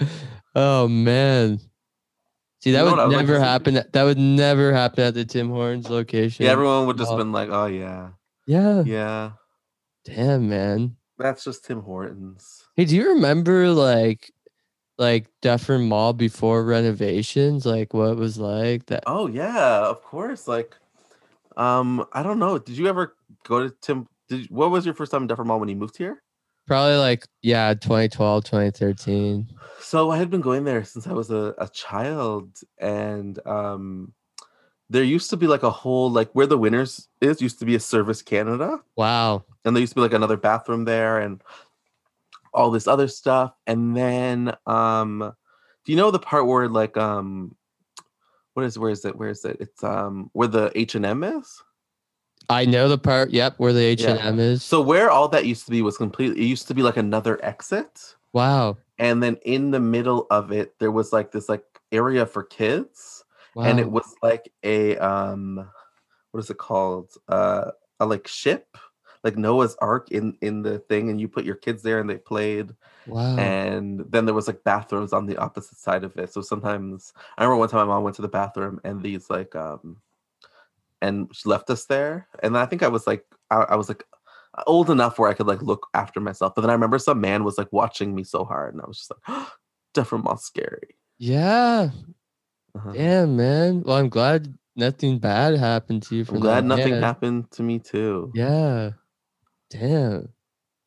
[0.00, 0.06] yeah.
[0.54, 1.58] oh man.
[2.60, 3.76] See, that You would what I would like never happen.
[3.76, 6.44] at- That would never happen at the Tim Hortons location.
[6.44, 7.18] yeah, everyone would just Mall.
[7.18, 8.10] been like, Oh yeah,
[8.46, 8.82] yeah.
[8.84, 9.30] yeah.
[10.04, 10.96] Damn, man.
[11.18, 12.64] That's just Tim Hortons.
[12.76, 14.32] Hey, do you remember like
[14.98, 17.64] like Dufferin Mall before renovations?
[17.64, 19.04] Like what it was like that?
[19.06, 20.46] Oh yeah, of course.
[20.46, 20.76] Like,
[21.56, 22.58] um, I don't know.
[22.58, 24.08] Did you ever go to Tim?
[24.28, 26.22] Did what was your first time in Dufferin Mall when you moved here?
[26.66, 29.48] Probably like yeah, 2012, 2013.
[29.80, 34.12] So I had been going there since I was a, a child, and um,
[34.90, 37.76] there used to be like a whole like where the winners is used to be
[37.76, 39.44] a Service Canada, Wow.
[39.64, 41.40] and there used to be like another bathroom there and
[42.52, 43.52] all this other stuff.
[43.66, 45.34] And then, um,
[45.84, 47.54] do you know the part where like um,
[48.54, 49.16] what is where is it?
[49.16, 49.58] Where is it?
[49.60, 51.62] It's um where the H and M is.
[52.48, 54.62] I know the part, yep, where the H and M is.
[54.62, 56.40] So where all that used to be was completely.
[56.42, 58.14] It used to be like another exit.
[58.32, 58.76] wow.
[58.98, 63.24] and then in the middle of it there was like this like area for kids
[63.54, 63.64] Wow.
[63.64, 65.66] and it was like a um
[66.30, 67.70] what is it called uh
[68.00, 68.76] a like ship
[69.24, 72.18] like noah's ark in in the thing and you put your kids there and they
[72.18, 72.74] played
[73.06, 73.36] wow.
[73.38, 77.42] and then there was like bathrooms on the opposite side of it so sometimes i
[77.44, 79.96] remember one time my mom went to the bathroom and these like um
[81.02, 84.04] and she left us there and i think i was like i, I was like
[84.66, 87.44] old enough where i could like look after myself but then i remember some man
[87.44, 89.46] was like watching me so hard and i was just like
[89.94, 91.90] different mall scary yeah.
[92.74, 92.92] Uh-huh.
[92.92, 93.82] Damn, man.
[93.82, 97.02] Well, I'm glad nothing bad happened to you from i'm glad that nothing man.
[97.02, 98.90] happened to me too Yeah.
[99.70, 100.28] Damn.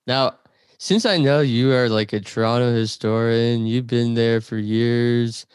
[0.05, 0.37] Now,
[0.77, 5.45] since I know you are like a Toronto historian, you've been there for years.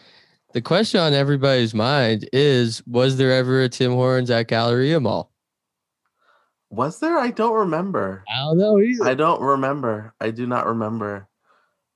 [0.54, 5.30] The question on everybody's mind is Was there ever a Tim Hortons at Galleria Mall?
[6.70, 9.04] was there i don't remember I don't know either.
[9.04, 10.12] I don't remember.
[10.20, 11.28] I do not remember.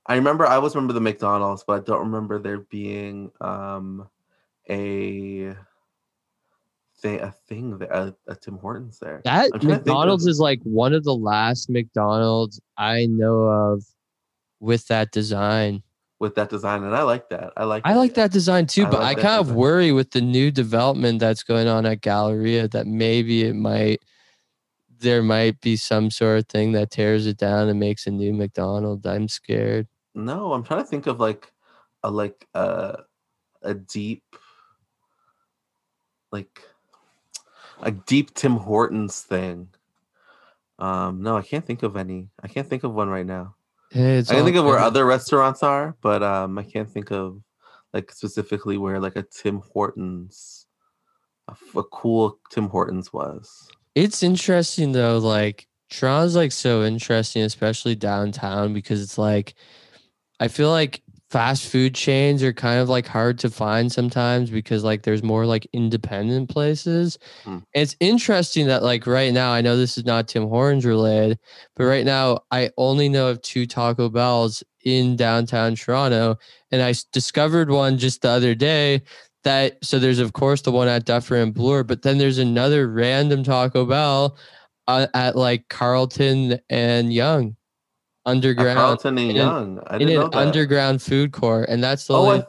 [0.07, 4.09] I remember I always remember the McDonald's, but I don't remember there being um
[4.71, 5.55] a
[7.01, 9.21] thing a thing there a, a Tim Hortons there.
[9.25, 13.07] that I'm trying to think of- McDonald's is like one of the last McDonald's I
[13.07, 13.85] know of
[14.61, 15.83] with that design.
[16.21, 17.53] With that design, and I like that.
[17.57, 20.11] I like I like that design too, I but like I kind of worry with
[20.11, 24.01] the new development that's going on at Galleria that maybe it might
[25.01, 28.33] there might be some sort of thing that tears it down and makes a new
[28.33, 29.07] McDonald's.
[29.07, 29.87] I'm scared.
[30.15, 31.53] No, I'm trying to think of like
[32.03, 32.97] a like uh,
[33.63, 34.25] a deep
[36.33, 36.63] like
[37.81, 39.69] a deep Tim Hortons thing.
[40.79, 42.29] Um, no, I can't think of any.
[42.43, 43.55] I can't think of one right now.
[43.91, 47.41] It's I can think of where other restaurants are, but um, I can't think of
[47.93, 50.67] like specifically where like a Tim Hortons,
[51.49, 53.69] a cool Tim Hortons was.
[53.95, 59.55] It's interesting though, like Toronto's like so interesting, especially downtown, because it's like
[60.39, 64.83] I feel like fast food chains are kind of like hard to find sometimes because
[64.83, 67.19] like there's more like independent places.
[67.45, 67.59] Hmm.
[67.75, 71.39] It's interesting that like right now, I know this is not Tim Hortons related,
[71.77, 76.37] but right now I only know of two Taco Bells in downtown Toronto.
[76.73, 79.03] And I discovered one just the other day
[79.45, 82.89] that so there's of course the one at Dufferin and Bloor, but then there's another
[82.89, 84.37] random Taco Bell
[84.87, 87.58] uh, at like Carlton and Yonge
[88.29, 92.39] underground Carlton and in an- in an underground food court, and that's the oh, only
[92.41, 92.45] I,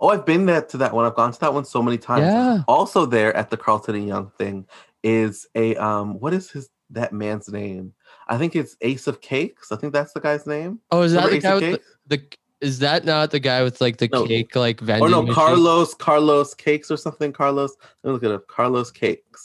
[0.00, 1.04] oh, I've been there to that one.
[1.04, 2.24] I've gone to that one so many times.
[2.24, 2.62] yeah.
[2.66, 4.66] Also, there at the Carlton and Yonge thing
[5.02, 7.92] is a um, what is his that man's name.
[8.28, 9.70] I think it's Ace of Cakes.
[9.72, 10.80] I think that's the guy's name.
[10.90, 12.36] Oh, is that Remember the guy with the, the?
[12.60, 14.26] Is that not the guy with like the No.
[14.26, 15.06] cake like vending?
[15.06, 15.34] Or no, machine?
[15.34, 17.30] Carlos, Carlos Cakes or something.
[17.30, 18.46] Carlos, let me look it up.
[18.46, 19.43] Carlos Cakes.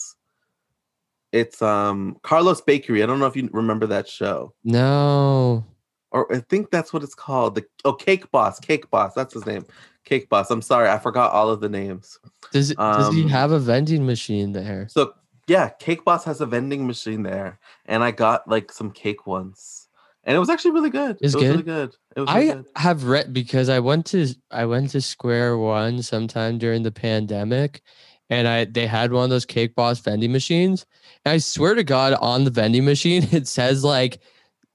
[1.32, 3.03] It's um Carlos Bakery.
[3.03, 4.53] I don't know if you remember that show.
[4.63, 5.63] No.
[6.11, 7.55] Or I think that's what it's called.
[7.55, 8.59] The oh Cake Boss.
[8.59, 9.13] Cake Boss.
[9.13, 9.65] That's his name.
[10.05, 10.49] Cake Boss.
[10.49, 12.17] I'm sorry, I forgot all of the names.
[12.51, 14.88] Does it, does he Um, have a vending machine there?
[14.89, 15.13] So
[15.47, 19.88] yeah, Cake Boss has a vending machine there, and I got like some cake once,
[20.23, 21.17] and it was actually really good.
[21.21, 21.91] It's it was really good?
[21.91, 21.95] good.
[22.15, 22.65] It was really I good.
[22.75, 27.84] have read because I went to I went to Square One sometime during the pandemic,
[28.30, 30.86] and I they had one of those Cake Boss vending machines.
[31.25, 34.19] And I swear to God, on the vending machine it says like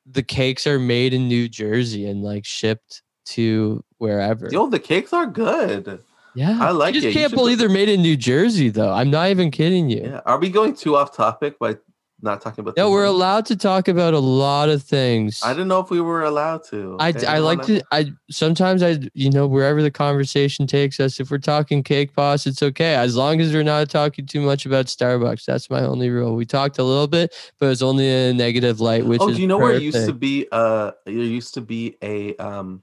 [0.06, 4.48] the cakes are made in New Jersey and like shipped to wherever.
[4.50, 6.02] Yo, the cakes are good.
[6.34, 7.12] yeah, I like I just it.
[7.12, 8.92] Can't believe they're made in New Jersey though.
[8.92, 10.02] I'm not even kidding you.
[10.04, 10.20] Yeah.
[10.26, 11.78] Are we going too off topic by
[12.22, 12.76] not talking about?
[12.76, 15.40] No, we're allowed to talk about a lot of things.
[15.44, 16.96] I didn't know if we were allowed to.
[16.98, 17.12] I.
[17.26, 21.38] I like wanna- I sometimes I you know wherever the conversation takes us if we're
[21.38, 25.44] talking cake boss it's okay as long as we're not talking too much about Starbucks
[25.44, 28.80] that's my only rule we talked a little bit but it's only in a negative
[28.80, 30.46] light which Oh, do you know where it used to be?
[30.50, 32.82] Uh, there used to be a um,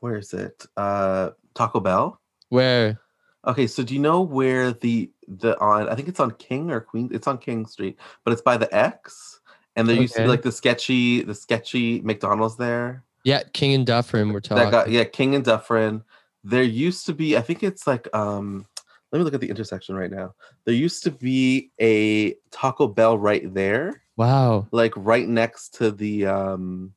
[0.00, 0.66] where is it?
[0.76, 2.20] Uh, Taco Bell.
[2.50, 3.00] where
[3.44, 5.10] Okay, so do you know where the
[5.40, 5.88] the on?
[5.88, 7.10] I think it's on King or Queen.
[7.12, 9.40] It's on King Street, but it's by the X.
[9.76, 13.04] And there used to be like the sketchy, the sketchy McDonald's there.
[13.24, 16.02] yeah King and Dufferin we're talking That got yeah, King and Dufferin.
[16.44, 18.66] There used to be, I think it's like um.
[19.10, 20.34] Let me look at the intersection right now.
[20.64, 26.26] There used to be a Taco Bell right there, wow like right next to the
[26.26, 26.94] um.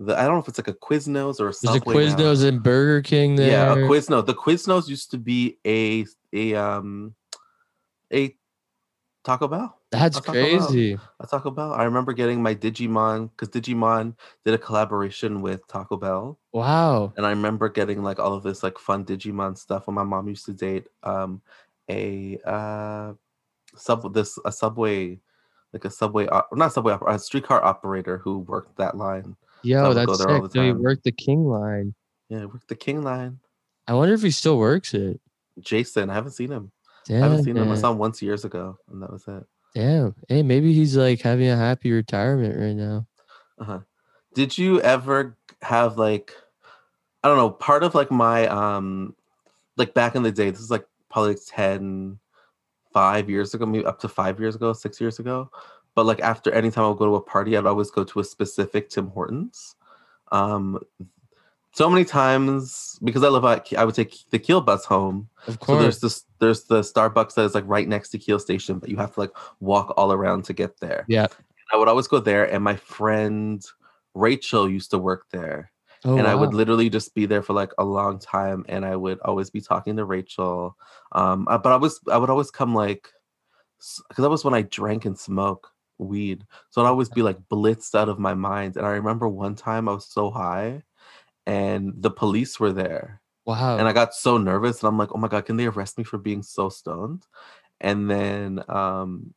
[0.00, 2.16] The, I don't know if it's like a Quiznos or a there's a Subway now.
[2.16, 4.26] Quiznos and Burger King there Yeah, a Quiznos.
[4.26, 7.14] The Quiznos used to be a a um
[8.12, 8.34] a
[9.24, 9.78] Taco Bell.
[9.90, 10.66] that's Taco Bell.
[10.66, 11.72] crazy A Taco Bell.
[11.72, 17.26] I remember getting my Digimon because Digimon did a collaboration with Taco Bell, wow and
[17.26, 20.46] I remember getting like all of this like fun Digimon stuff when my mom used
[20.46, 21.40] to date um
[21.90, 23.12] a uh
[23.76, 25.18] sub this a subway
[25.72, 29.36] like a subway op- not subway op- a streetcar operator who worked that line.
[29.62, 31.94] yo go that's sick the so he worked the King line
[32.28, 33.40] Yeah, he worked the King line.
[33.86, 35.20] I wonder if he still works it
[35.60, 36.72] Jason, I haven't seen him.
[37.06, 37.64] Damn I haven't seen him.
[37.64, 37.76] I man.
[37.76, 39.44] saw him once years ago, and that was it.
[39.74, 40.14] Damn.
[40.28, 43.06] Hey, maybe he's like having a happy retirement right now.
[43.58, 43.80] Uh-huh.
[44.34, 46.32] Did you ever have like
[47.22, 49.14] I don't know, part of like my um
[49.76, 52.18] like back in the day, this is like probably like 10
[52.92, 55.50] 5 years ago, maybe up to 5 years ago, 6 years ago.
[55.94, 58.20] But like after any time I would go to a party, I'd always go to
[58.20, 59.76] a specific Tim Hortons.
[60.30, 60.78] Um
[61.74, 65.28] so many times because I live at I would take the Keele bus home.
[65.46, 65.82] Of So course.
[65.82, 68.96] there's this there's the Starbucks that is like right next to Keele Station, but you
[68.96, 71.04] have to like walk all around to get there.
[71.08, 71.26] Yeah.
[71.72, 73.64] I would always go there, and my friend
[74.14, 75.72] Rachel used to work there,
[76.04, 78.94] oh, and I would literally just be there for like a long time, and I
[78.94, 80.76] would always be talking to Rachel.
[81.12, 83.08] Um, uh, but I was I would always come like
[84.08, 87.94] because that was when I drank and smoked weed, so I'd always be like blitzed
[87.98, 88.76] out of my mind.
[88.76, 90.82] And I remember one time I was so high,
[91.46, 93.76] and the police were there wow.
[93.78, 96.04] and I got so nervous and I'm like, oh my god, can they arrest me
[96.04, 97.26] for being so stoned?
[97.80, 99.34] And then um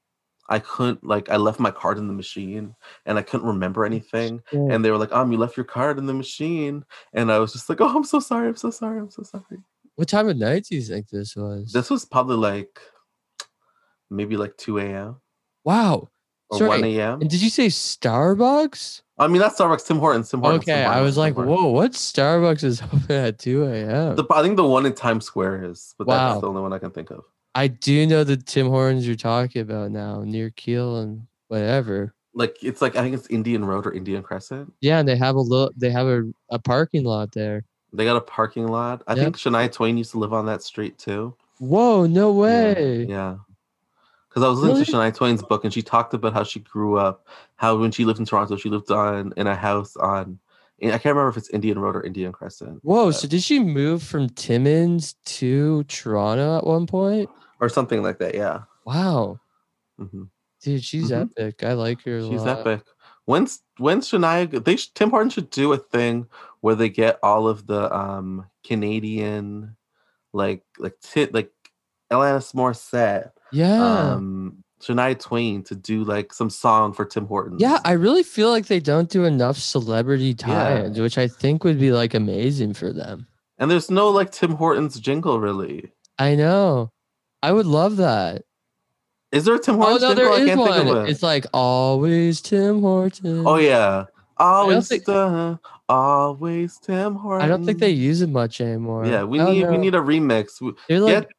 [0.49, 2.73] I couldn't like I left my card in the machine
[3.05, 4.41] and I couldn't remember anything.
[4.51, 4.67] Yeah.
[4.69, 6.85] And they were like, um, you left your card in the machine.
[7.13, 9.59] And I was just like, oh, I'm so sorry, I'm so sorry, I'm so sorry.
[9.95, 11.73] what time of night do you think this was?
[11.73, 12.79] This was probably like
[14.09, 15.17] maybe like 2 a.m.
[15.65, 16.07] wow.
[16.49, 17.21] or Sorry, 1 a.m.
[17.21, 19.01] And did you say Starbucks?
[19.19, 20.65] I mean, that's Starbucks, Tim Hortons, Tim Hortons.
[20.65, 21.57] Tim okay, I was like, Hortons.
[21.57, 24.15] whoa, what Starbucks is open at 2 a.m.?
[24.15, 26.29] The, I think the one in Times Square is, but Wow.
[26.29, 27.23] that's the only one I can think of.
[27.55, 32.13] I do know the Tim Hortons you're talking about now, near Keele and whatever.
[32.35, 34.71] Like it's like I think it's Indian Road or Indian Crescent.
[34.81, 37.63] Yeah, and they have a little, they have a, a parking lot there.
[37.93, 39.01] They got a parking lot.
[39.07, 39.23] I Yeah.
[39.23, 41.33] think Shania Twain used to live on that street too.
[41.57, 43.05] Whoa, no Yeah, way.
[43.09, 43.37] Yeah.
[44.37, 46.95] Because I was listening to Shania Twain's book and she talked about how she grew
[46.99, 47.25] up,
[47.55, 50.37] how when she lived in Toronto, she lived on in a house on
[50.79, 52.81] I can't remember if it's Indian Road or Indian Crescent.
[52.83, 57.31] Whoa, but- so did she move from Timmins to Toronto at one point?
[57.59, 58.35] or something like that.
[58.35, 58.59] Yeah.
[58.85, 59.39] Wow.
[59.97, 60.25] hmm
[60.61, 61.31] Dude, she's Mhm.
[61.35, 61.63] epic.
[61.63, 62.17] I like her.
[62.19, 62.59] A She's lot.
[62.59, 62.83] epic.
[63.25, 64.63] When's when's Shania?
[64.63, 66.27] They sh- Tim Horton should do a thing
[66.61, 69.75] where they get all of the um Canadian,
[70.31, 71.51] like like tit like
[72.11, 74.11] Alanis Morissette, Yeah.
[74.13, 77.59] um Shania Twain to do like some song for Tim Hortons.
[77.61, 80.45] yeah, I really feel like they don't do enough celebrity Yeah.
[80.45, 83.27] tie-ins, which I think would be like amazing for them.
[83.57, 85.91] and there's no like Tim Hortons jingle really.
[86.19, 86.91] I know.
[87.41, 88.43] I would love that.
[89.31, 90.01] Is there a Tim Oh Hortons?
[90.03, 90.25] no, jingle?
[90.25, 91.05] there I can't one.
[91.05, 91.09] it.
[91.09, 93.45] It's like always Tim Hortons.
[93.47, 94.05] Oh yeah,
[94.37, 97.43] always think- the always Tim Hortons.
[97.45, 99.05] I don't think they use it much anymore.
[99.05, 100.59] Yeah, we don't need we need a remix.
[100.87, 101.31] They're like, Get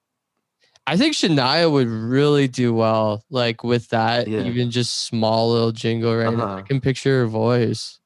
[0.89, 4.41] I think Shania would really do well, like with that, Yeah.
[4.45, 6.45] even just small little jingle right now.
[6.47, 6.63] I Uh-huh.
[6.63, 8.01] can picture her voice.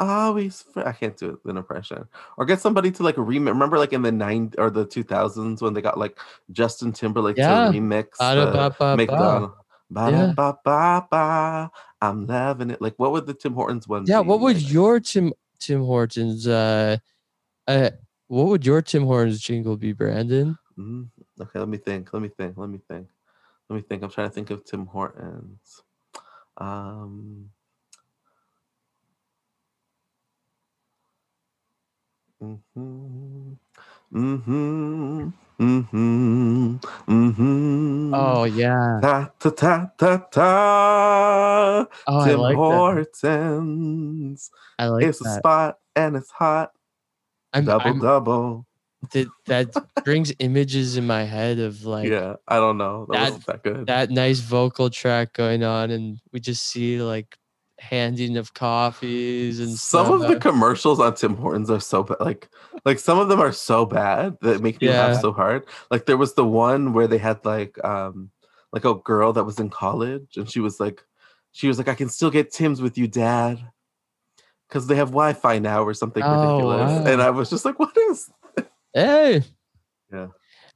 [0.00, 0.64] always.
[0.76, 2.04] I can't do it with an impression.
[2.36, 3.46] Or get somebody to like remix.
[3.48, 6.18] Remember, like in the nine or the two thousands when they got like
[6.52, 7.66] Justin Timberlake Yeah.
[7.70, 9.52] to remix uh, McDonald.
[9.54, 10.32] Yeah.
[10.34, 11.70] Ba-da-ba-ba-ba.
[12.02, 12.82] I'm loving it.
[12.82, 14.04] Like, what would the Tim Hortons one?
[14.06, 14.28] Yeah, be?
[14.28, 16.98] what would Like, your Tim Tim Hortons uh
[17.68, 17.90] uh
[18.26, 20.58] what would your Tim Hortons jingle be, Brandon?
[20.76, 21.08] Mm,
[21.40, 22.12] okay, let me think.
[22.12, 22.56] Let me think.
[22.56, 23.08] Let me think.
[23.68, 24.02] Let me think.
[24.02, 25.82] I'm trying to think of Tim Hortons.
[26.56, 27.50] Um.
[32.42, 33.56] Mhm.
[34.12, 35.32] Mhm.
[35.58, 36.80] Mhm.
[37.06, 38.10] Mhm.
[38.14, 39.00] Oh yeah.
[39.00, 41.86] Ta ta ta ta ta.
[42.06, 42.60] Oh, I Tim like that.
[42.60, 44.50] Hortons.
[44.78, 46.72] I like it's a spot and it's hot.
[47.52, 48.66] I'm, double I'm- double.
[49.12, 53.06] That, that brings images in my head of like yeah, I don't know.
[53.10, 53.86] That, that- that good.
[53.86, 57.36] that nice vocal track going on and we just see like
[57.80, 62.18] handing of coffees and some of the commercials on Tim Hortons are so bad.
[62.20, 62.48] Like,
[62.84, 65.06] like some of them are so bad that make me Yeah.
[65.08, 65.64] laugh so hard.
[65.90, 68.30] Like there was the one where they had like, um,
[68.72, 71.04] like a girl that was in college, and she was like,
[71.52, 73.58] she was like, I can still get Tim's with you, Dad,
[74.68, 77.06] because they have Wi-Fi now or something Oh, ridiculous.
[77.06, 77.22] And.
[77.22, 78.30] I was just like, what is?
[78.94, 79.42] Hey.
[80.12, 80.28] Yeah.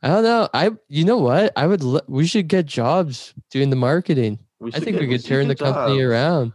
[0.03, 0.49] I don't know.
[0.53, 1.53] I you know what?
[1.57, 4.39] I would l- we should get jobs doing the marketing.
[4.61, 6.53] We I think get- we could should turn the get company around.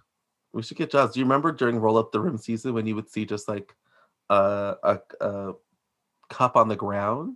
[0.54, 1.14] We should get jobs.
[1.14, 3.76] Do you remember during Roll Up the Rim season when you would see just like
[4.30, 5.54] a a, a
[6.30, 7.36] cup on the ground,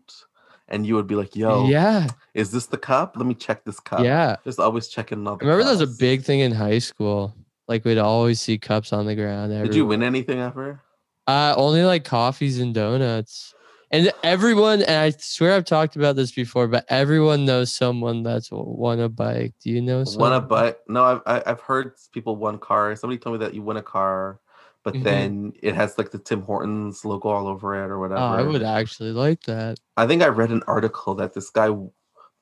[0.68, 2.08] and you would be like, "Yo, yeah.
[2.34, 3.16] is this the cup?
[3.18, 4.38] Let me check this cup." Yeah.
[4.44, 7.34] Just always checking all the remember that was a big thing in high school.
[7.68, 9.52] Like we'd always see cups on the ground.
[9.52, 10.80] Did you win anything ever?
[11.26, 13.54] Uh, only like coffees and donuts.
[13.90, 18.50] And everyone, and I swear I've talked about this before, but everyone knows someone that's
[18.52, 19.54] won a bike.
[19.64, 20.32] Do you know someone?
[20.32, 20.80] Won a bike?
[20.90, 22.94] No, I've I- I've heard people won car.
[22.96, 24.40] Somebody told me that you win a car,
[24.84, 25.04] but Mhm.
[25.04, 28.20] then it has like the Tim Hortons logo all over it or whatever.
[28.22, 29.80] Oh, I would actually like that.
[29.96, 31.70] I think I read an article that this guy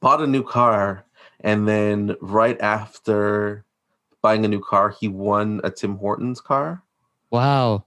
[0.01, 1.05] bought a new car
[1.41, 3.65] and then right after
[4.23, 6.81] buying a new car, he won a Tim Hortons car.
[7.29, 7.85] Wow.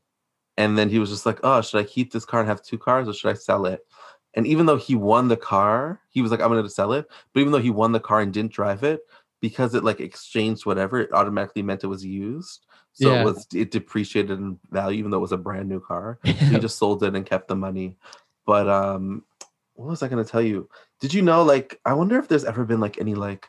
[0.58, 2.78] And then he was just like, oh, should I keep this car and have two
[2.78, 3.86] cars or should I sell it?
[4.34, 7.06] And even though he won the car, he was like, I'm going to sell it.
[7.32, 9.00] But even though he won the car and didn't drive it,
[9.40, 12.66] because it like exchanged whatever, it automatically meant it was used.
[12.92, 13.20] So Yeah.
[13.20, 16.18] it was it depreciated in value, even though it was a brand new car.
[16.24, 17.96] he just sold it and kept the money.
[18.44, 19.24] But um,
[19.74, 20.68] what was I gonna tell you?
[21.00, 21.44] Did you know?
[21.44, 23.48] Like, I wonder if there's ever been like any like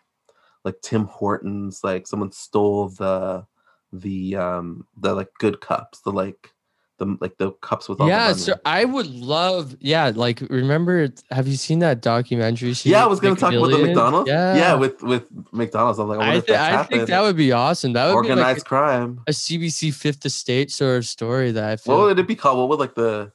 [0.64, 3.48] like Tim Hortons, like someone stole the
[3.92, 6.52] the um the like good cups, the like
[7.00, 11.48] the like the cups with all yeah, so I would love, yeah, like remember, have
[11.48, 12.74] you seen that documentary?
[12.84, 14.30] yeah, I was gonna talk about the McDonald's.
[14.30, 16.00] Yeah, yeah, with with McDonald's.
[16.00, 17.94] I'm like, I wonder I, if that's I think that would be awesome.
[17.94, 19.22] That would organized be like crime.
[19.28, 21.98] a CBC Fifth Estate sort of story that I feel.
[21.98, 22.60] What would it be called?
[22.60, 23.32] What would like the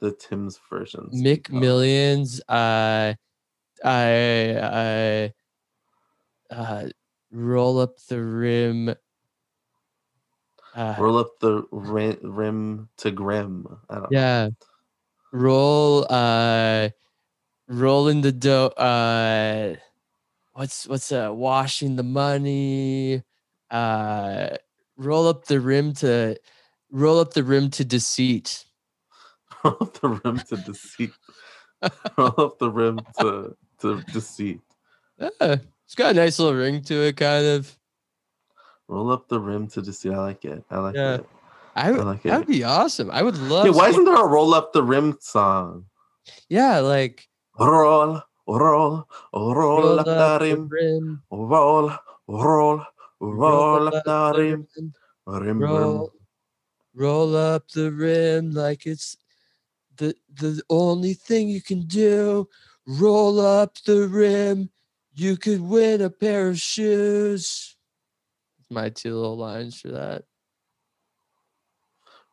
[0.00, 1.10] the Tim's version?
[1.12, 3.14] McMillions, uh,
[3.84, 5.32] I,
[6.50, 6.88] I, uh,
[7.30, 8.94] roll up the rim.
[10.74, 13.66] Uh, Roll up the rim, rim to grim.
[13.88, 14.08] I don't know.
[14.10, 14.48] yeah,
[15.32, 16.90] roll, uh,
[17.68, 18.66] roll in the dough.
[18.68, 19.76] Uh,
[20.52, 23.22] what's what's uh, washing the money?
[23.70, 24.50] Uh,
[24.96, 26.36] roll up the rim to,
[26.90, 28.64] roll up the rim to deceit.
[29.64, 31.12] roll up the rim to deceit.
[32.16, 34.60] roll up the rim to to deceit.
[35.20, 37.77] Yeah, it's got a nice little ring to it, kind of.
[38.88, 40.12] Roll up the rim to deceit.
[40.12, 40.64] I like it.
[40.70, 41.14] I like Yeah.
[41.16, 41.26] it.
[41.76, 43.10] I like That'd be awesome.
[43.10, 43.66] I would love.
[43.66, 45.84] Yeah, why isn't there a roll up the rim song?
[46.48, 47.28] Yeah, like
[47.58, 50.68] Roll, roll, roll up the rim.
[50.68, 51.92] rim, Roll,
[52.26, 52.82] roll,
[53.20, 54.66] roll up the rim.
[54.76, 54.94] rim,
[55.26, 55.68] Rim, rim.
[55.68, 56.12] roll,
[56.94, 59.16] roll up the rim like it's
[59.96, 62.48] the the only thing you can do.
[62.86, 64.70] Roll up the rim,
[65.14, 67.76] you could win a pair of shoes.
[68.70, 70.24] My two little lines for that.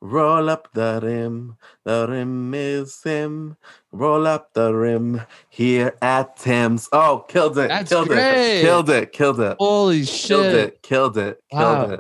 [0.01, 3.55] Roll up the rim, the rim is him.
[3.91, 6.88] Roll up the rim here at Tim's.
[6.91, 7.69] Oh, killed it!
[7.69, 8.59] That's killed great.
[8.59, 8.61] it!
[8.61, 9.11] Killed it!
[9.13, 9.55] Killed it!
[9.57, 10.09] Holy Killed
[10.43, 10.55] shit!
[10.55, 10.81] it!
[10.83, 11.39] Killed it!
[11.49, 11.89] Killed Wow.
[11.91, 11.99] it!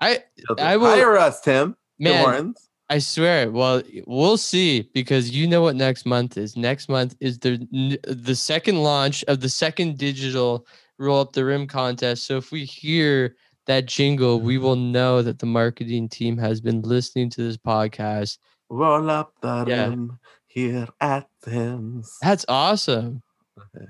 [0.00, 0.62] I Killed it.
[0.62, 1.76] I will- Hire us, Tim.
[2.00, 2.54] Tim man,
[2.88, 3.50] I swear.
[3.50, 6.56] Well, we'll see because you know what next month is.
[6.56, 10.66] Next month is the the second launch of the second digital
[10.98, 12.26] roll up the rim contest.
[12.26, 13.36] So if we hear
[13.66, 18.38] that jingle, we will know that the marketing team has been listening to this podcast.
[18.68, 19.88] Roll up the Yeah.
[19.88, 22.16] rim here at Tim's.
[22.22, 23.22] That's awesome.
[23.58, 23.86] Okay.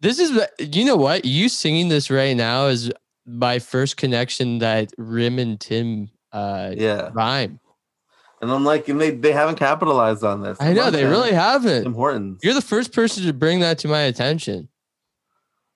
[0.00, 2.92] This is you know what you singing this right now is
[3.24, 7.10] my first connection that Rim and Tim uh Yeah.
[7.14, 7.60] rhyme.
[8.42, 10.58] And I'm like, and they, they haven't capitalized on this.
[10.60, 11.84] I know they really haven't.
[11.84, 12.40] Tim Hortons.
[12.44, 14.68] You're the first person to bring that to my attention.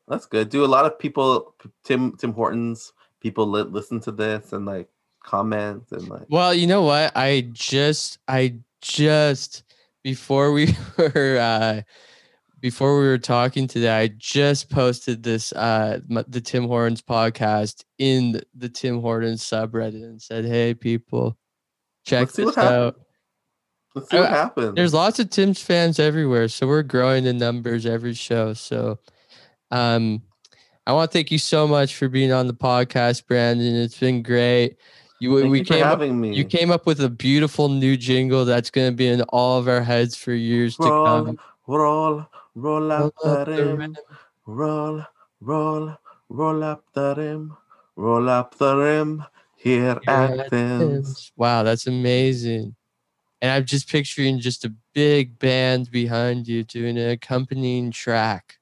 [0.07, 0.51] That's good.
[0.51, 4.89] Do a lot of people, Tim Tim Hortons, people li- listen to this and like
[5.23, 7.17] comment and like, Well, you know what?
[7.17, 9.63] I just I just
[10.03, 11.83] before we were uh
[12.61, 18.41] before we were talking today, I just posted this uh the Tim Hortons podcast in
[18.55, 21.39] the, Tim Hortons subreddit and said, "Hey people,
[22.05, 23.05] check Let's this out." happens.
[23.95, 24.75] let's see what I- happens.
[24.75, 28.53] There's lots of Tim's fans everywhere, so we're growing in numbers every show.
[28.53, 28.99] So,
[29.71, 30.23] um,
[30.91, 33.77] I want to thank you so much for being on the podcast, Brandon.
[33.77, 34.77] It's been great.
[35.21, 36.35] You Thank we you for came up, me.
[36.35, 39.69] you came up with a beautiful new jingle that's going to be in all of
[39.69, 41.39] our heads for years to come.
[41.69, 42.27] roll,
[42.57, 43.77] roll up Roll the up the rim.
[43.79, 43.97] rim.
[44.47, 45.05] Roll,
[45.41, 45.97] roll,
[46.29, 47.57] roll up the rim.
[47.95, 49.25] Roll up the rim
[49.55, 51.31] here Here at at.
[51.37, 52.75] Wow, that's amazing.
[53.41, 58.57] And I'm just picturing just a big band behind you doing an accompanying track.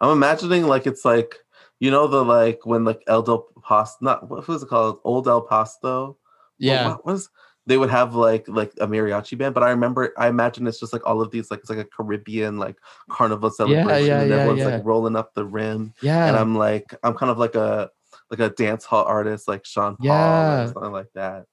[0.00, 1.36] I'm imagining like it's like
[1.78, 5.00] you know the like when like El Del Pasto, not what was it called?
[5.04, 6.16] Old El Pasto.
[6.58, 6.88] Yeah.
[6.88, 7.28] what was
[7.66, 10.92] they would have like like a mariachi band, but I remember I imagine it's just
[10.92, 12.76] like all of these like it's like a Caribbean like
[13.10, 14.76] carnival celebration, yeah, and yeah, everyone's yeah.
[14.76, 16.26] like rolling up the rim, Yeah.
[16.26, 17.90] and I'm like I'm kind of like a
[18.30, 20.62] like a dance hall artist like Sean Paul Yeah.
[20.62, 21.44] or something like that.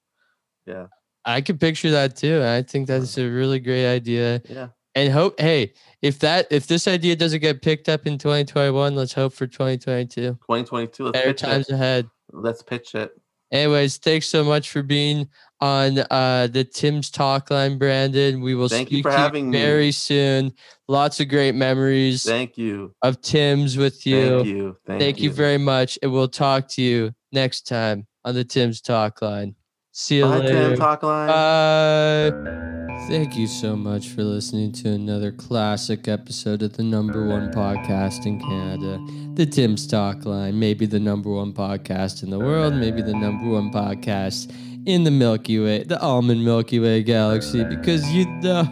[0.66, 0.88] Yeah,
[1.26, 2.44] I could picture that too.
[2.44, 4.42] I think that's a really great idea.
[4.50, 4.70] yeah.
[4.98, 9.14] And hope, hey, if that if this idea doesn't get picked up in 2021, let's
[9.14, 10.22] hope for 2022.
[10.32, 11.04] 2022.
[11.04, 11.74] Let's Better pitch times it.
[11.76, 12.10] ahead.
[12.32, 13.12] Let's pitch it.
[13.52, 15.30] Anyways, thanks so much for being
[15.62, 18.42] on uh the Tim's Talk Line, Brandon.
[18.42, 19.60] We will Thank you for having me.
[19.60, 20.52] very soon.
[20.88, 22.96] Lots of great memories Thank you.
[23.04, 24.38] of Tim's with you.
[24.38, 24.78] Thank you.
[24.88, 26.00] Thank, Thank you very much.
[26.02, 29.54] And we'll talk to you next time on the Tim's Talk Line.
[30.00, 30.54] See you Bye, later.
[30.54, 31.28] Tim Talk Line.
[31.28, 33.08] Bye.
[33.08, 38.28] Thank you so much for listening to another classic episode of the number one podcast
[38.28, 40.60] in Canada, the Tim's Talk Line.
[40.60, 44.54] Maybe the number one podcast in the world, maybe the number one podcast
[44.86, 48.68] in the Milky Way, the almond Milky Way galaxy, because you know.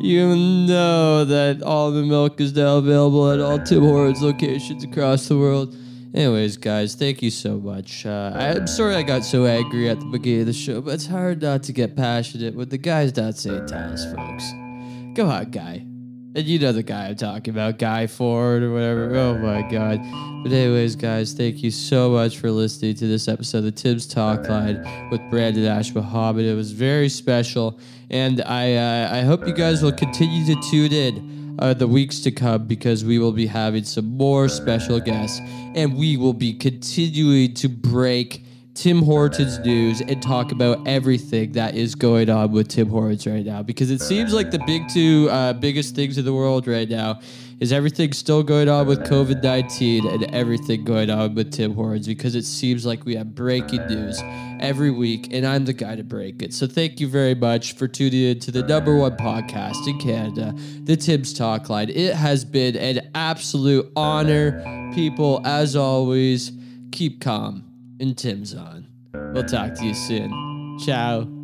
[0.00, 5.36] You know that almond milk is now available at all Tim Hortons locations across the
[5.36, 5.74] world.
[6.18, 8.04] Anyways, guys, thank you so much.
[8.04, 11.06] Uh, I'm sorry I got so angry at the beginning of the show, but it's
[11.06, 15.14] hard not to get passionate with the guys not saying Tallis Voakes.
[15.14, 15.86] Go on, guy.
[16.34, 19.14] And you know the guy I'm talking about, Guy Ford or whatever.
[19.14, 20.00] Oh my god.
[20.42, 24.48] But anyways, guys, thank you so much for listening to this episode of Tim's Talk
[24.48, 26.46] Line with Brandon Ash Muhammad.
[26.46, 27.78] It was very special,
[28.10, 32.20] and I uh, I hope you guys will continue to tune in uh, the weeks
[32.20, 35.40] to come because we will be having some more special guests,
[35.74, 38.44] and we will be continuing to break
[38.74, 43.44] Tim Hortons news and talk about everything that is going on with Tim Hortons right
[43.44, 46.88] now because it seems like the big two uh, biggest things in the world right
[46.88, 47.18] now
[47.60, 52.06] is everything still going on with COVID 19 and everything going on with Tim Hortons
[52.06, 54.20] because it seems like we have breaking news
[54.60, 56.54] every week and I'm the guy to break it.
[56.54, 60.54] So thank you very much for tuning in to the number one podcast in Canada,
[60.84, 61.90] the Tim's Talk Line.
[61.90, 64.92] It has been an absolute honor.
[64.94, 66.52] People, as always,
[66.92, 67.64] keep calm
[68.00, 68.86] and Tim's on.
[69.32, 70.78] We'll talk to you soon.
[70.84, 71.37] Ciao.